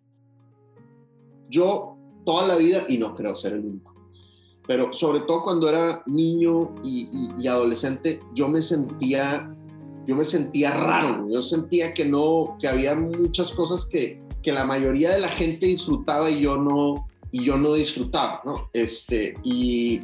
[1.47, 1.95] Yo
[2.25, 3.88] toda la vida, y no creo ser el único,
[4.69, 9.51] pero sobre todo cuando era niño y, adolescente, yo me sentía,
[10.05, 14.65] yo me sentía raro, yo sentía que no, que había muchas cosas que, que la
[14.65, 18.69] mayoría de la gente disfrutaba y yo no, y yo no disfrutaba, ¿no?
[18.71, 20.03] Este, y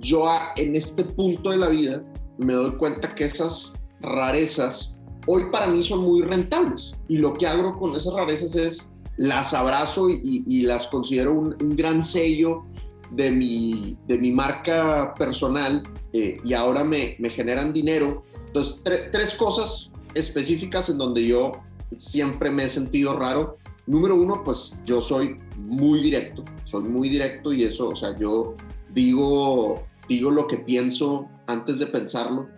[0.00, 2.04] yo en este punto de la vida
[2.36, 7.46] me doy cuenta que esas rarezas hoy para mí son muy rentables y lo que
[7.46, 12.64] hago con esas rarezas es las abrazo y, las considero un, un, gran sello
[13.10, 18.22] de mi, de mi marca personal eh, y ahora me, me, generan dinero.
[18.46, 21.52] Entonces, tres cosas específicas en donde yo
[21.96, 23.58] siempre me he sentido raro.
[23.86, 28.54] Número uno, pues yo soy muy directo, soy muy directo y eso, o sea, yo
[28.90, 32.48] digo, digo lo que pienso antes de pensarlo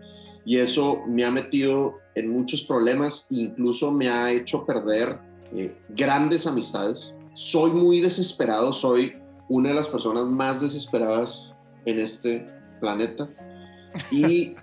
[0.45, 5.19] y eso me ha metido en muchos problemas, incluso me ha hecho perder
[5.53, 7.13] eh, grandes amistades.
[7.35, 9.15] Soy muy desesperado, soy
[9.49, 11.53] una de las personas más desesperadas
[11.85, 12.47] en este
[12.81, 13.29] planeta
[14.11, 14.55] y,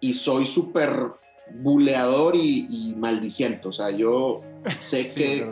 [0.00, 1.12] y soy súper
[1.60, 3.68] buleador y, maldiciente.
[3.68, 4.40] O sea, yo
[4.78, 5.48] sé, que,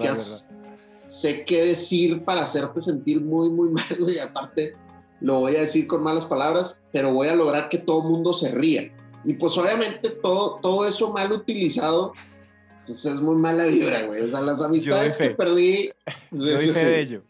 [1.04, 4.74] sé qué decir para hacerte sentir muy, muy mal y aparte
[5.20, 8.32] lo voy a decir con malas palabras, pero voy a lograr que todo el mundo
[8.32, 8.92] se ría.
[9.24, 12.14] Y pues obviamente todo, todo eso mal utilizado
[12.86, 14.22] pues, es muy mala vibra, güey.
[14.22, 15.90] O sea, las amistades que perdí...
[16.30, 17.22] Yo de ello.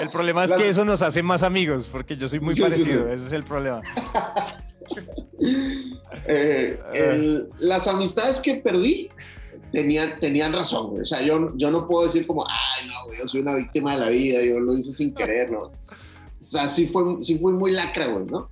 [0.00, 3.26] El problema es que eso nos hace más amigos, porque yo soy muy parecido, ese
[3.26, 3.82] es el problema.
[6.26, 9.10] Eh, las amistades que perdí,
[9.72, 11.02] tenían, tenían razón, güey.
[11.02, 13.94] O sea, yo, yo no puedo decir como, ay, no, güey, yo soy una víctima
[13.94, 15.64] de la vida, yo lo hice sin querer, ¿no?
[15.64, 15.70] O
[16.38, 18.48] sea, sí fue, sí fue muy lacra, güey, ¿no?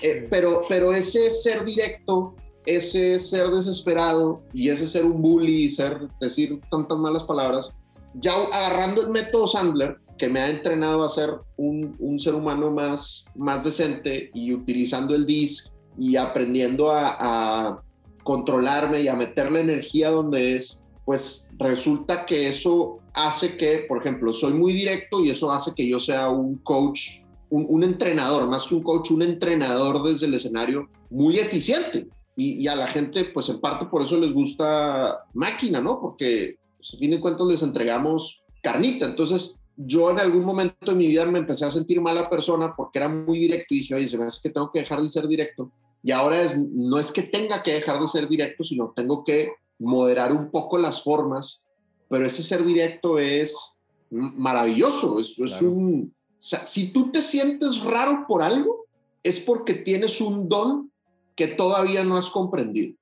[0.00, 5.68] Eh, pero, pero ese ser directo, ese ser desesperado y ese ser un bully y
[5.68, 7.70] ser, decir tantas malas palabras,
[8.14, 12.70] ya agarrando el método Sandler, que me ha entrenado a ser un, un ser humano
[12.70, 17.82] más, más decente y utilizando el disc y aprendiendo a, a
[18.22, 23.98] controlarme y a meter la energía donde es, pues resulta que eso hace que, por
[23.98, 28.64] ejemplo, soy muy directo y eso hace que yo sea un coach, un, entrenador, más
[28.64, 32.08] que un coach, un entrenador desde el escenario muy eficiente.
[32.36, 36.00] Y, a la gente, pues en parte por eso les gusta máquina, ¿no?
[36.00, 39.06] Porque pues, a fin de cuentas les entregamos carnita.
[39.06, 42.98] Entonces, yo en algún momento de mi vida me empecé a sentir mala persona porque
[42.98, 45.26] era muy directo y dije, oye, se me hace que tengo que dejar de ser
[45.26, 49.24] directo y ahora es, no es que tenga que dejar de ser directo, sino tengo
[49.24, 51.66] que moderar un poco las formas,
[52.08, 53.78] pero ese ser directo es
[54.10, 56.14] maravilloso, es, es un...
[56.40, 58.84] O sea, si tú te sientes raro por algo,
[59.22, 60.92] es porque tienes un don
[61.34, 62.94] que todavía no has comprendido.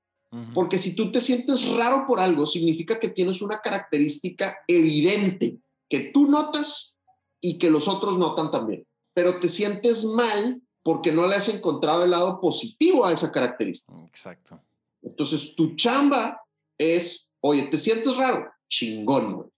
[0.55, 5.59] Porque si tú te sientes raro por algo, significa que tienes una característica evidente
[5.93, 6.95] que tú notas
[7.39, 8.87] y que los otros notan también.
[9.13, 13.93] Pero te sientes mal porque no le has encontrado el lado positivo a esa característica.
[14.09, 14.59] Exacto.
[15.03, 16.41] Entonces, tu chamba
[16.79, 18.51] es, oye, ¿te sientes raro?
[18.71, 19.49] Chingón, güey.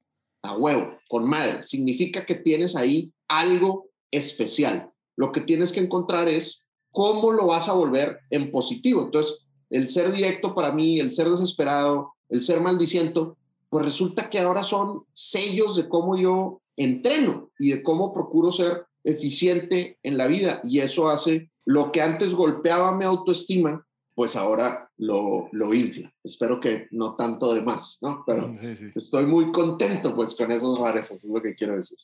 [0.42, 1.62] A huevo, con madre.
[1.62, 4.90] Significa que tienes ahí algo especial.
[5.14, 9.02] Lo que tienes que encontrar es cómo lo vas a volver en positivo.
[9.02, 13.36] Entonces, el ser directo para mí, el ser desesperado, el ser maldiciento,
[13.74, 18.86] pues resulta que ahora son sellos de cómo yo entreno y de cómo procuro ser
[19.02, 23.84] eficiente en la vida y eso hace lo que antes golpeaba mi autoestima,
[24.14, 26.14] pues ahora lo, lo infla.
[26.22, 28.22] Espero que no tanto de más, ¿no?
[28.24, 28.54] Pero
[28.94, 31.98] estoy muy contento pues con esas rarezas, es lo que quiero decir.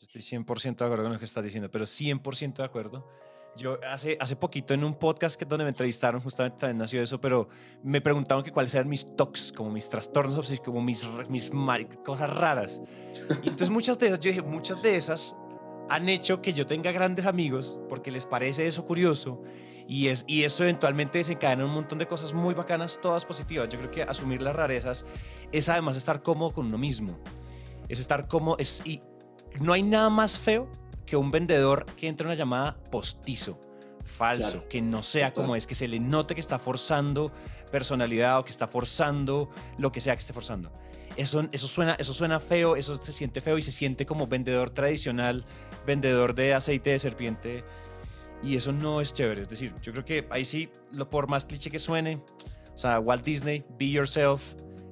[0.00, 3.06] Estoy 100% de acuerdo con lo que estás diciendo, pero 100% de acuerdo.
[3.56, 7.20] Yo hace, hace poquito en un podcast que donde me entrevistaron, justamente también nació eso,
[7.20, 7.48] pero
[7.82, 11.50] me preguntaban que cuáles eran mis tocs, como mis trastornos como mis, mis
[12.04, 12.82] cosas raras.
[13.42, 15.34] Entonces muchas de esas, yo dije, muchas de esas
[15.88, 19.42] han hecho que yo tenga grandes amigos porque les parece eso curioso
[19.88, 23.68] y, es, y eso eventualmente desencadena un montón de cosas muy bacanas, todas positivas.
[23.68, 25.06] Yo creo que asumir las rarezas
[25.52, 27.16] es además estar cómodo con uno mismo.
[27.88, 28.56] Es estar cómodo.
[28.58, 29.00] Es, y
[29.60, 30.68] no hay nada más feo
[31.06, 33.58] que un vendedor que entra en una llamada postizo,
[34.04, 37.32] falso, que no sea como es, que se le note que está forzando
[37.70, 40.72] personalidad o que está forzando lo que sea que esté forzando.
[41.16, 44.70] Eso, eso, suena, eso suena feo, eso se siente feo y se siente como vendedor
[44.70, 45.44] tradicional,
[45.86, 47.64] vendedor de aceite de serpiente.
[48.42, 49.42] Y eso no es chévere.
[49.42, 52.20] Es decir, yo creo que ahí sí, lo por más cliché que suene,
[52.74, 54.42] o sea, Walt Disney, be yourself,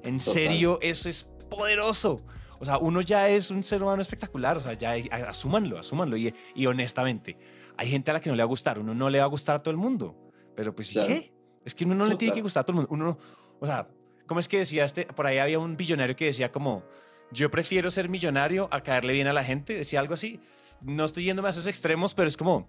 [0.03, 2.23] en serio, eso es poderoso.
[2.59, 4.93] O sea, uno ya es un ser humano espectacular, o sea, ya
[5.27, 6.17] asúmanlo, asúmanlo.
[6.17, 7.37] Y, y honestamente,
[7.77, 9.29] hay gente a la que no le va a gustar, uno no le va a
[9.29, 10.15] gustar a todo el mundo.
[10.55, 11.33] Pero pues, ¿y qué?
[11.65, 12.93] Es que uno no le tiene que gustar a todo el mundo.
[12.93, 13.17] Uno,
[13.59, 13.87] o sea,
[14.25, 15.05] ¿Cómo es que decía este?
[15.05, 16.83] Por ahí había un billonario que decía como,
[17.31, 20.39] yo prefiero ser millonario a caerle bien a la gente, decía algo así.
[20.81, 22.67] No estoy yéndome a esos extremos, pero es como,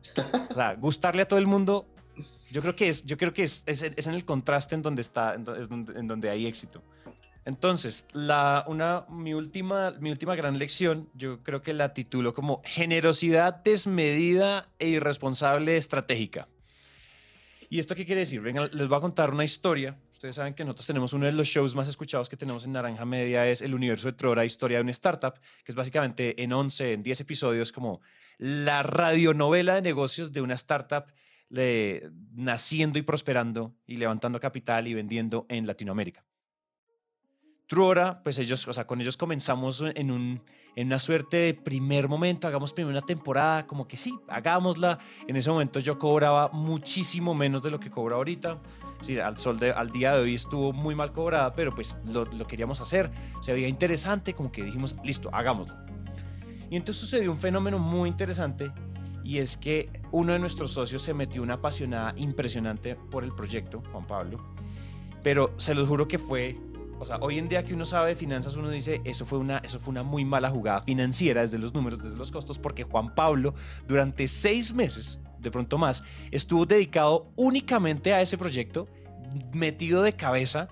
[0.50, 1.88] o sea, gustarle a todo el mundo,
[2.50, 5.34] yo creo que es, yo creo que es, es, en el contraste en donde está,
[5.34, 6.82] en donde, en donde hay éxito.
[7.46, 9.92] Entonces, una, mi, última,
[10.36, 16.48] gran lección, yo creo que la titulo como generosidad desmedida e irresponsable estratégica.
[17.70, 18.42] ¿Y esto qué quiere decir?
[18.42, 21.74] Les voy a contar una historia Ustedes saben que nosotros tenemos uno de los shows
[21.74, 24.90] más escuchados que tenemos en Naranja Media, es El Universo de Trora, Historia de una
[24.92, 28.00] Startup, que es básicamente en 11, en 10 episodios, como
[28.38, 31.04] la radionovela de negocios de una startup
[31.50, 36.24] naciendo y prosperando y levantando capital y vendiendo en Latinoamérica.
[37.66, 40.40] Truora, pues ellos, o sea, con ellos comenzamos en, un,
[40.76, 44.98] en una suerte de primer momento, hagamos primero una temporada, como que sí, hagámosla.
[45.26, 48.60] En ese momento yo cobraba muchísimo menos de lo que cobro ahorita.
[49.00, 52.24] Sí, al, sol de, al día de hoy estuvo muy mal cobrada, pero pues lo,
[52.24, 53.10] lo queríamos hacer.
[53.40, 55.74] Se veía interesante, como que dijimos, listo, hagámoslo.
[56.70, 58.72] Y entonces sucedió un fenómeno muy interesante
[59.26, 63.82] y es que uno de nuestros socios se metió una apasionada impresionante por el proyecto,
[63.90, 64.38] Juan Pablo,
[65.24, 66.56] pero se los juro que fue
[66.98, 69.58] o sea, hoy en día que uno sabe de finanzas, uno dice, eso fue una,
[69.58, 73.14] eso fue una muy mala jugada financiera desde los números, desde los costos, porque Juan
[73.14, 73.54] Pablo
[73.86, 78.88] durante seis meses, de pronto más, estuvo dedicado únicamente a ese proyecto,
[79.52, 80.68] metido de cabeza,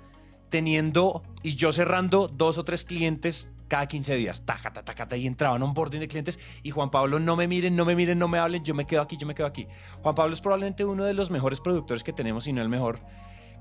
[0.48, 5.26] teniendo y yo cerrando dos o tres clientes cada 15 días, taca, taca, taca, y
[5.26, 8.28] entraban un boarding de clientes y Juan Pablo, no me miren, no me miren, no
[8.28, 9.66] me hablen, yo me quedo aquí, yo me quedo aquí.
[10.02, 13.00] Juan Pablo es probablemente uno de los mejores productores que tenemos, y no el mejor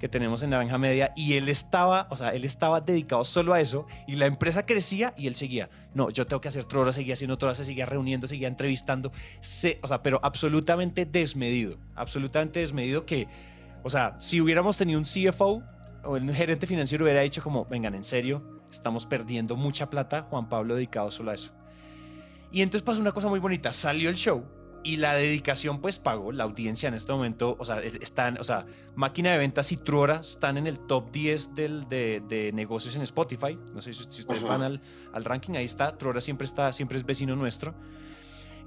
[0.03, 3.61] que tenemos en Naranja Media y él estaba, o sea, él estaba dedicado solo a
[3.61, 5.69] eso y la empresa crecía y él seguía.
[5.93, 9.79] No, yo tengo que hacer Trora, seguía haciendo Trora, se seguía reuniendo, seguía entrevistando, se,
[9.81, 13.29] o sea, pero absolutamente desmedido, absolutamente desmedido que,
[13.81, 15.63] o sea, si hubiéramos tenido un CFO
[16.03, 20.49] o un gerente financiero hubiera dicho como, vengan, en serio, estamos perdiendo mucha plata, Juan
[20.49, 21.53] Pablo dedicado solo a eso.
[22.51, 24.43] Y entonces pasó una cosa muy bonita, salió el show
[24.83, 28.65] y la dedicación pues pagó, la audiencia en este momento, o sea, están, o sea,
[28.95, 33.57] Máquina de Ventas y Truora están en el top 10 del, de, negocios en Spotify,
[33.73, 34.81] no sé si, ustedes van al,
[35.13, 37.73] al, ranking, ahí está, Truora siempre está, siempre es vecino nuestro,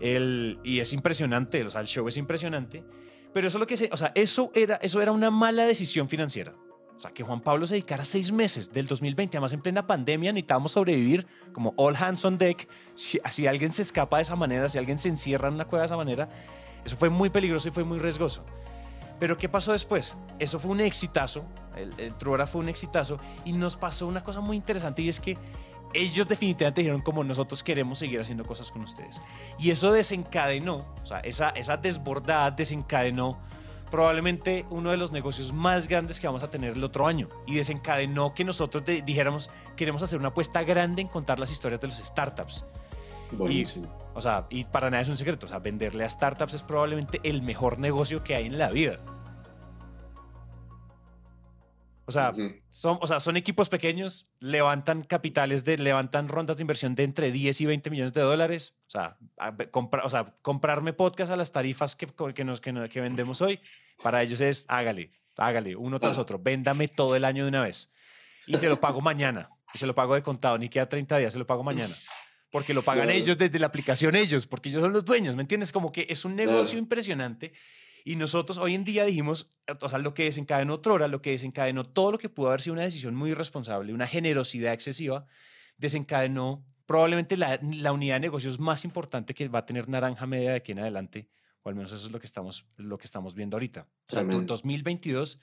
[0.00, 2.82] el, y es impresionante, o sea, el show es impresionante,
[3.34, 6.54] pero eso lo que se, o sea, eso era, eso era una mala decisión financiera,
[6.96, 10.32] o sea, que Juan Pablo se dedicara seis meses del 2020, además en plena pandemia,
[10.32, 12.68] necesitábamos sobrevivir como all hands on deck.
[12.94, 15.82] Si, si, alguien se escapa de esa manera, si alguien se encierra en una cueva
[15.82, 16.28] de esa manera,
[16.84, 18.44] eso fue muy peligroso y fue muy riesgoso.
[19.20, 20.16] Pero ¿qué pasó después?
[20.38, 21.44] Eso fue un exitazo,
[21.76, 25.20] el, el Truora fue un exitazo y nos pasó una cosa muy interesante y es
[25.20, 25.36] que
[25.94, 29.20] ellos definitivamente dijeron como nosotros queremos seguir haciendo cosas con ustedes.
[29.58, 33.38] Y eso desencadenó, o sea, esa, esa desbordada desencadenó
[33.90, 37.56] probablemente uno de los negocios más grandes que vamos a tener el otro año y
[37.56, 41.96] desencadenó que nosotros dijéramos queremos hacer una apuesta grande en contar las historias de los
[41.96, 42.64] startups.
[43.32, 43.86] Buenísimo.
[43.86, 46.62] Y, o sea, y para nada es un secreto, o sea, venderle a startups es
[46.62, 48.96] probablemente el mejor negocio que hay en la vida.
[52.08, 52.32] O sea,
[52.70, 57.32] son, o sea, son equipos pequeños, levantan capitales, de, levantan rondas de inversión de entre
[57.32, 58.78] 10 y 20 millones de dólares.
[58.86, 59.16] O sea,
[60.04, 63.60] o sea comprarme podcast a las tarifas que, que, nos, que, que, vendemos hoy,
[64.04, 67.92] para ellos es hágale, hágale, uno tras otro, véndame todo el año de una vez.
[68.46, 71.32] Y se lo pago mañana, y se lo pago de contado, ni queda 30 días,
[71.32, 71.96] se lo pago mañana.
[72.52, 75.72] Porque lo pagan ellos desde la aplicación ellos, porque ellos son los dueños, ¿me entiendes?
[75.72, 77.52] Como que es un negocio impresionante
[78.06, 79.50] y nosotros hoy en día dijimos,
[79.80, 82.74] o sea, lo que desencadenó Trora, lo que desencadenó todo lo que pudo haber sido
[82.74, 85.26] una decisión muy irresponsable, una generosidad excesiva,
[85.76, 90.50] desencadenó probablemente la, la, unidad de negocios más importante que va a tener Naranja Media
[90.50, 91.28] de aquí en adelante,
[91.64, 93.88] o al menos eso es lo que estamos, lo que estamos viendo ahorita.
[94.08, 95.40] O sea, 2022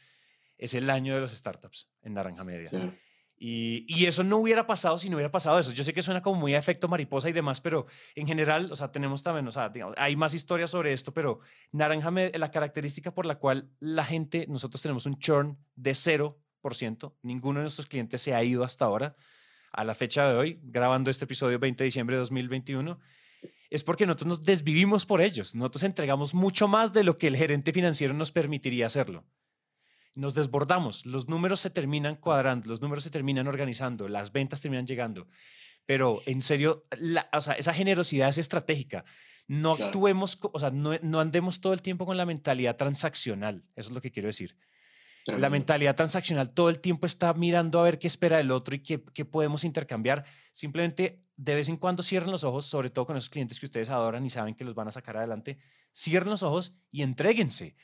[0.58, 2.70] es el año de los startups en Naranja Media.
[3.46, 5.74] Y, eso no hubiera pasado si no hubiera pasado eso.
[5.74, 8.76] Yo sé que suena como muy a efecto mariposa y demás, pero en general, o
[8.78, 11.42] sea, tenemos también, o sea, hay más historias sobre esto, pero
[11.74, 17.60] Naranja, la característica por la cual la gente, nosotros tenemos un churn de 0%, ninguno
[17.60, 19.18] de nuestros clientes se ha ido hasta ahora,
[19.74, 22.98] a la fecha de hoy, grabando este episodio 20 de diciembre de 2021,
[23.70, 25.54] es porque nosotros nos desvivimos por ellos.
[25.54, 29.26] Nosotros entregamos mucho más de lo que el gerente financiero nos permitiría hacerlo
[30.16, 34.86] nos desbordamos, los números se terminan cuadrando, los números se terminan organizando, las ventas terminan
[34.86, 35.28] llegando.
[35.86, 36.86] Pero en serio,
[37.34, 39.04] o sea, esa generosidad es estratégica.
[39.48, 43.66] No actuemos, o sea, no, no, andemos todo el tiempo con la mentalidad transaccional.
[43.76, 44.58] Eso es lo que quiero decir.
[45.26, 48.80] La mentalidad transaccional todo el tiempo está mirando a ver qué espera el otro y
[48.80, 50.26] qué, qué podemos intercambiar.
[50.52, 53.90] Simplemente de vez en cuando cierren los ojos, sobre todo con esos clientes que ustedes
[53.90, 55.60] adoran y saben que los van a sacar adelante.
[55.94, 57.76] Cierren los ojos y entréguense.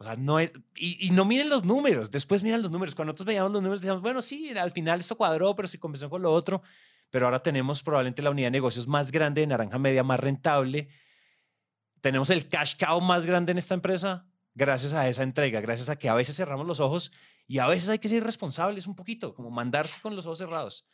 [0.00, 2.94] O sea, no y, no miren los números, después miran los números.
[2.94, 6.08] Cuando nosotros veíamos los números, decíamos, bueno, sí, al final esto cuadró, pero se compensó
[6.08, 6.62] con lo otro.
[7.10, 10.88] Pero ahora tenemos probablemente la unidad de negocios más grande de Naranja Media, más rentable.
[12.00, 15.96] Tenemos el cash cow más grande en esta empresa gracias a esa entrega, gracias a
[15.96, 17.12] que a veces cerramos los ojos
[17.46, 20.86] y a veces hay que ser responsables un poquito, como mandarse con los ojos cerrados.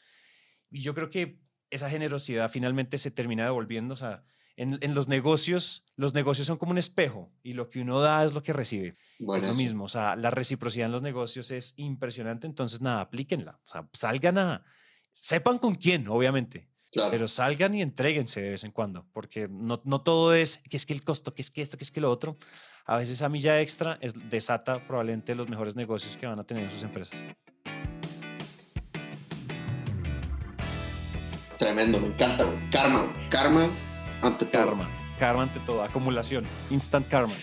[0.68, 1.38] Y yo creo que
[1.70, 3.94] esa generosidad finalmente se termina devolviendo.
[3.94, 4.24] O sea,
[4.56, 8.32] en, los negocios, los negocios son como un espejo y lo que uno da es
[8.32, 8.96] lo que recibe.
[9.18, 13.60] es lo mismo, o sea, la reciprocidad en los negocios es impresionante, entonces nada, aplíquenla,
[13.64, 14.64] o sea, salgan a,
[15.12, 16.68] sepan con quién, obviamente,
[17.10, 20.86] pero salgan y entréguense de vez en cuando, porque no, no todo es que es
[20.86, 22.38] que el costo, que es que esto, que es que lo otro.
[22.86, 26.62] A veces esa milla extra es, desata probablemente los mejores negocios que van a tener
[26.62, 27.22] en sus empresas.
[31.58, 33.68] Tremendo, me encanta, Karma, karma
[34.22, 34.88] ante karma.
[35.18, 37.34] Karma ante todo, acumulación, instant karma.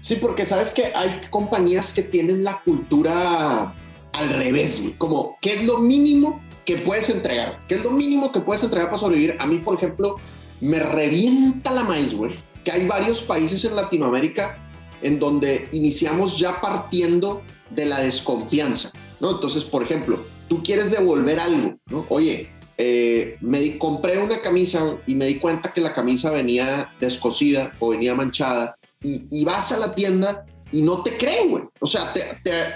[0.00, 3.74] Sí, porque sabes que hay compañías que tienen la cultura
[4.12, 8.40] al revés, como qué es lo mínimo que puedes entregar, qué es lo mínimo que
[8.40, 9.36] puedes entregar para sobrevivir.
[9.38, 10.16] A mí, por ejemplo,
[10.60, 12.32] me revienta la maíz, güey,
[12.64, 14.56] que hay varios países en Latinoamérica
[15.02, 19.32] en donde iniciamos ya partiendo de la desconfianza, ¿no?
[19.32, 22.06] Entonces, por ejemplo, tú quieres devolver algo, ¿no?
[22.08, 22.50] Oye,
[22.80, 27.88] eh, me compré una camisa y me di cuenta que la camisa venía descosida o
[27.88, 31.64] venía manchada y, vas a la tienda y no te creen, güey.
[31.80, 32.22] O sea, te,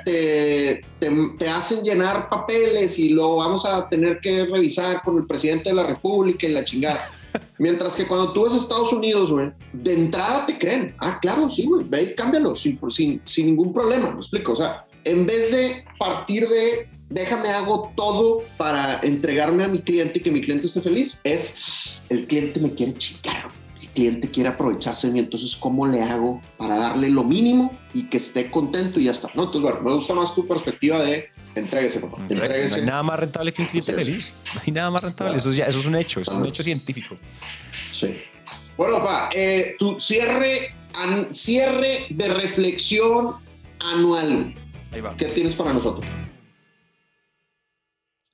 [0.05, 0.81] te,
[1.39, 5.77] te, hacen llenar papeles y lo vamos a tener que revisar con el presidente de
[5.77, 7.01] la República y la chingada.
[7.59, 10.97] Mientras que cuando tú vas a Estados Unidos, güey, de entrada te creen.
[10.99, 14.53] Ah, claro, sí, güey, ve y cámbialo sin, sin, sin ningún problema, me explico.
[14.53, 20.19] O sea, en vez de partir de déjame hago todo para entregarme a mi cliente
[20.19, 23.49] y que mi cliente esté feliz, es el cliente me quiere chingar,
[23.81, 28.05] el cliente quiere aprovecharse de mí, entonces ¿cómo le hago para darle lo mínimo y
[28.05, 29.29] que esté contento y ya está?
[29.35, 32.77] No, entonces bueno, me gusta más tu perspectiva de entréguese, papá, entréguese.
[32.77, 35.51] No hay nada más rentable que un cliente feliz, no hay nada más rentable, eso,
[35.51, 37.17] es ya, eso es un hecho, es un hecho científico.
[37.91, 38.15] Sí.
[38.77, 40.75] Bueno, papá, eh, tu cierre,
[41.33, 43.35] cierre de reflexión
[43.79, 44.55] anual.
[44.93, 45.15] Ahí va.
[45.17, 46.07] ¿Qué tienes para nosotros?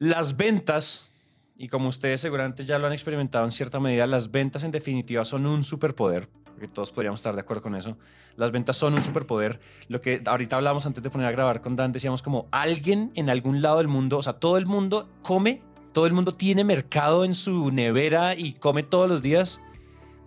[0.01, 1.12] Las ventas,
[1.57, 5.24] y como ustedes seguramente ya lo han experimentado en cierta medida, las ventas en definitiva
[5.24, 7.99] son un superpoder, porque todos podríamos estar de acuerdo con eso.
[8.36, 9.59] Las ventas son un superpoder.
[9.88, 13.28] Lo que ahorita hablamos antes de poner a grabar con Dan, decíamos como alguien en
[13.28, 17.24] algún lado del mundo, o sea, todo el mundo come, todo el mundo tiene mercado
[17.24, 19.61] en su nevera y come todos los días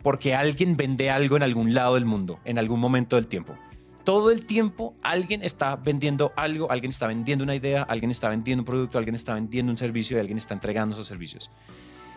[0.04, 3.56] porque alguien vende algo en algún lado del mundo, en algún momento del tiempo
[4.04, 8.62] todo el tiempo alguien está vendiendo algo, alguien está vendiendo una idea, alguien está vendiendo
[8.62, 11.50] un producto, alguien está vendiendo un servicio y alguien está entregando esos servicios.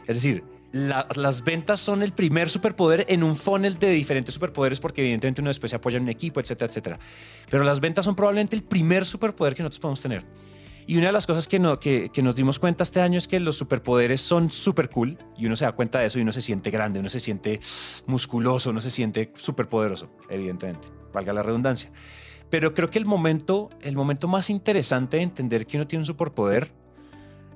[0.06, 5.02] Es decir, las ventas son el primer superpoder en un funnel de diferentes superpoderes porque
[5.02, 6.98] evidentemente uno después se apoya en un equipo, etcétera, etcétera.
[7.48, 10.24] Pero las ventas son probablemente el primer superpoder que nosotros podemos tener.
[10.86, 11.78] Y una de las cosas que, no,
[12.22, 15.64] nos dimos cuenta este año es que los superpoderes son súper cool y uno se
[15.64, 17.60] da cuenta de eso y uno se siente grande, uno se siente
[18.06, 21.90] musculoso, uno se siente súper poderoso, evidentemente valga la redundancia.
[22.50, 26.06] Pero creo que el momento, el momento más interesante de entender que uno tiene un
[26.06, 26.70] superpoder,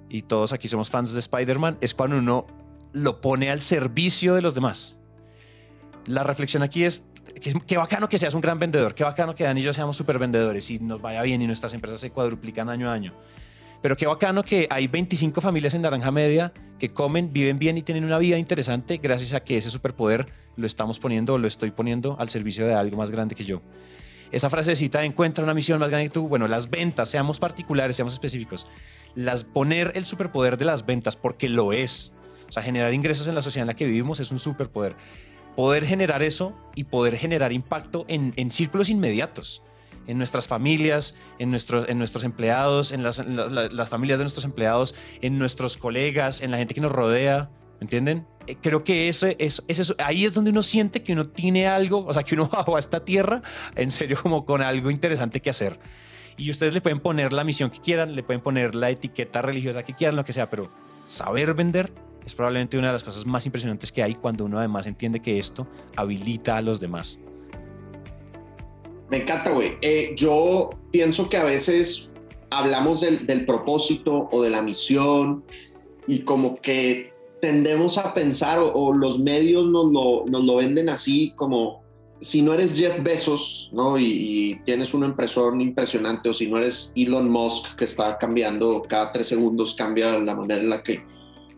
[0.08, 2.46] y todos aquí somos fans de Spider-Man, es cuando uno
[2.92, 4.98] lo pone al servicio de los demás.
[6.06, 7.06] La reflexión aquí es,
[7.66, 10.18] qué bacano que seas un gran vendedor, qué bacano que Dan y yo seamos super
[10.18, 13.12] vendedores y nos vaya bien y nuestras empresas se cuadruplican año a año.
[13.80, 17.82] Pero qué bacano que hay 25 familias en Naranja Media que comen, viven bien y
[17.82, 20.26] tienen una vida interesante gracias a que ese superpoder
[20.56, 23.62] lo estamos poniendo lo estoy poniendo al servicio de algo más grande que yo.
[24.30, 26.28] Esa frasecita encuentra una misión más grande que tú.
[26.28, 28.66] Bueno, las ventas, seamos particulares, seamos específicos.
[29.14, 32.12] Las, poner el superpoder de las ventas porque lo es.
[32.46, 34.96] O sea, generar ingresos en la sociedad en la que vivimos es un superpoder.
[35.56, 39.62] Poder generar eso y poder generar impacto en, en círculos inmediatos
[40.08, 44.96] en nuestras familias, en nuestros, en nuestros empleados, en las, las, familias de nuestros empleados,
[45.20, 47.50] en nuestros colegas, en la gente que nos rodea.
[47.80, 48.26] ¿Entienden?
[48.48, 52.04] Eh, creo que eso, es eso, ahí es donde uno siente que uno tiene algo,
[52.04, 53.40] o sea, que uno bajó a esta tierra
[53.76, 55.78] en serio como con algo interesante que hacer.
[56.36, 59.84] Y ustedes le pueden poner la misión que quieran, le pueden poner la etiqueta religiosa
[59.84, 60.68] que quieran, lo que sea, pero
[61.06, 61.92] saber vender
[62.24, 65.38] es probablemente una de las cosas más impresionantes que hay cuando uno además entiende que
[65.38, 67.20] esto habilita a los demás.
[69.10, 69.76] Me encanta, güey.
[69.80, 72.10] Eh, yo pienso que a veces
[72.50, 75.44] hablamos del, del, propósito o de la misión
[76.06, 81.32] y como que tendemos a pensar o, los medios nos lo, nos lo, venden así
[81.36, 81.82] como
[82.20, 83.96] si no eres Jeff Bezos, ¿no?
[83.96, 88.82] Y, y, tienes un impresor impresionante o si no eres Elon Musk que está cambiando
[88.88, 91.04] cada tres segundos, cambia la manera en la que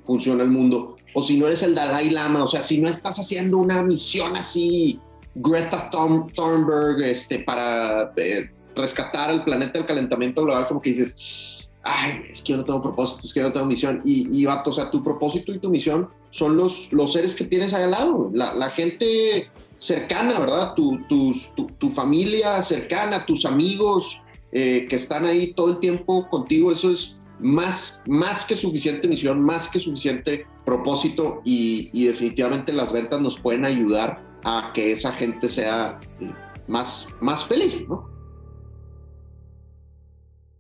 [0.05, 3.19] funciona el mundo, o si no eres el Dalai Lama, o sea, si no estás
[3.19, 5.01] haciendo una misión así
[5.35, 12.23] Greta Thunberg este, para eh, rescatar al planeta del calentamiento global, como que dices, ay,
[12.29, 14.01] es que yo no tengo propósito, es que yo no tengo misión.
[14.05, 17.45] Y, y vato, o sea, tu propósito y tu misión son los, los seres que
[17.45, 20.75] tienes ahí al lado, la, la gente cercana, ¿verdad?
[20.75, 21.35] Tu, tu,
[21.79, 24.21] tu, familia cercana, tus amigos
[24.53, 29.41] eh, que están ahí todo el tiempo contigo, eso es más, más que suficiente misión,
[29.41, 35.13] más que suficiente propósito y, y definitivamente las ventas nos pueden ayudar a que esa
[35.13, 35.99] gente sea
[36.67, 38.09] más, más feliz, ¿no?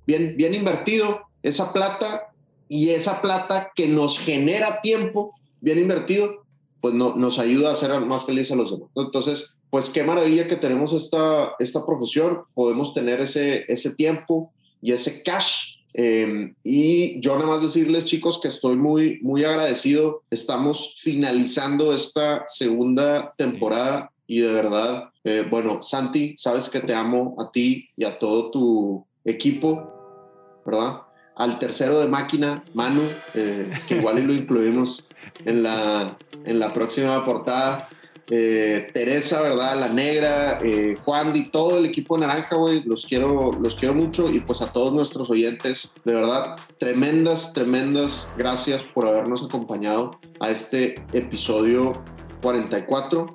[0.06, 2.32] Bien, bien invertido esa plata
[2.68, 6.44] y esa plata que nos genera tiempo, bien invertido,
[6.80, 8.90] pues no, nos ayuda a ser más felices a los demás.
[8.96, 14.52] Entonces, pues qué maravilla que tenemos esta, esta profesión, podemos tener ese, ese tiempo
[14.82, 20.22] y ese cash Em, y yo nada más decirles, chicos, que estoy muy, muy agradecido.
[20.30, 27.34] Estamos finalizando esta segunda temporada y de verdad, eh, bueno, Santi, sabes que te amo
[27.38, 31.02] a ti y a todo tu equipo, ¿verdad?
[31.34, 33.02] Al tercero de máquina, Manu,
[33.34, 35.08] eh, que igual y lo incluimos
[35.44, 37.88] en la, en la próxima portada.
[38.32, 39.80] Eh, Teresa, ¿verdad?
[39.80, 43.92] La Negra, eh, Juan y todo el equipo de Naranja, güey, los quiero, los quiero
[43.92, 50.20] mucho y pues a todos nuestros oyentes, de verdad, tremendas, tremendas gracias por habernos acompañado
[50.38, 51.92] a este episodio
[52.40, 53.26] 44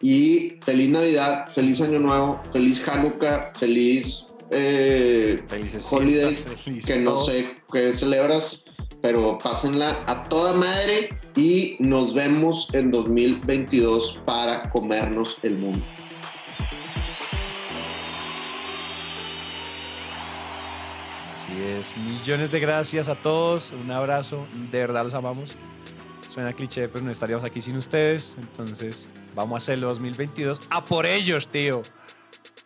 [0.00, 5.42] y feliz Navidad, feliz Año Nuevo, feliz Hanukkah, feliz eh,
[5.90, 6.36] Holiday,
[6.86, 8.63] que no sé qué celebras,
[9.04, 15.84] pero pásenla a toda madre y nos vemos en 2022 para comernos el mundo.
[21.34, 21.94] Así es.
[21.98, 23.72] Millones de gracias a todos.
[23.72, 24.46] Un abrazo.
[24.72, 25.54] De verdad los amamos.
[26.30, 28.38] Suena cliché, pero no estaríamos aquí sin ustedes.
[28.40, 31.82] Entonces, vamos a hacerlo 2022 a por ellos, tío.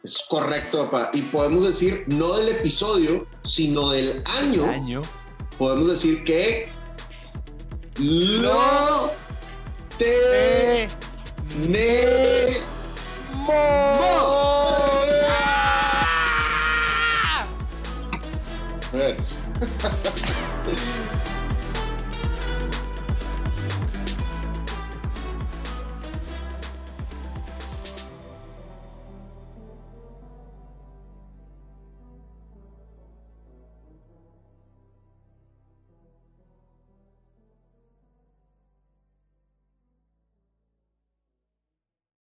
[0.05, 1.11] Es correcto, papá.
[1.15, 4.67] Y podemos decir, no del episodio, sino del año.
[4.67, 5.03] Año.
[5.59, 6.69] Podemos decir que.
[7.99, 9.11] Lo.
[9.99, 10.89] Te.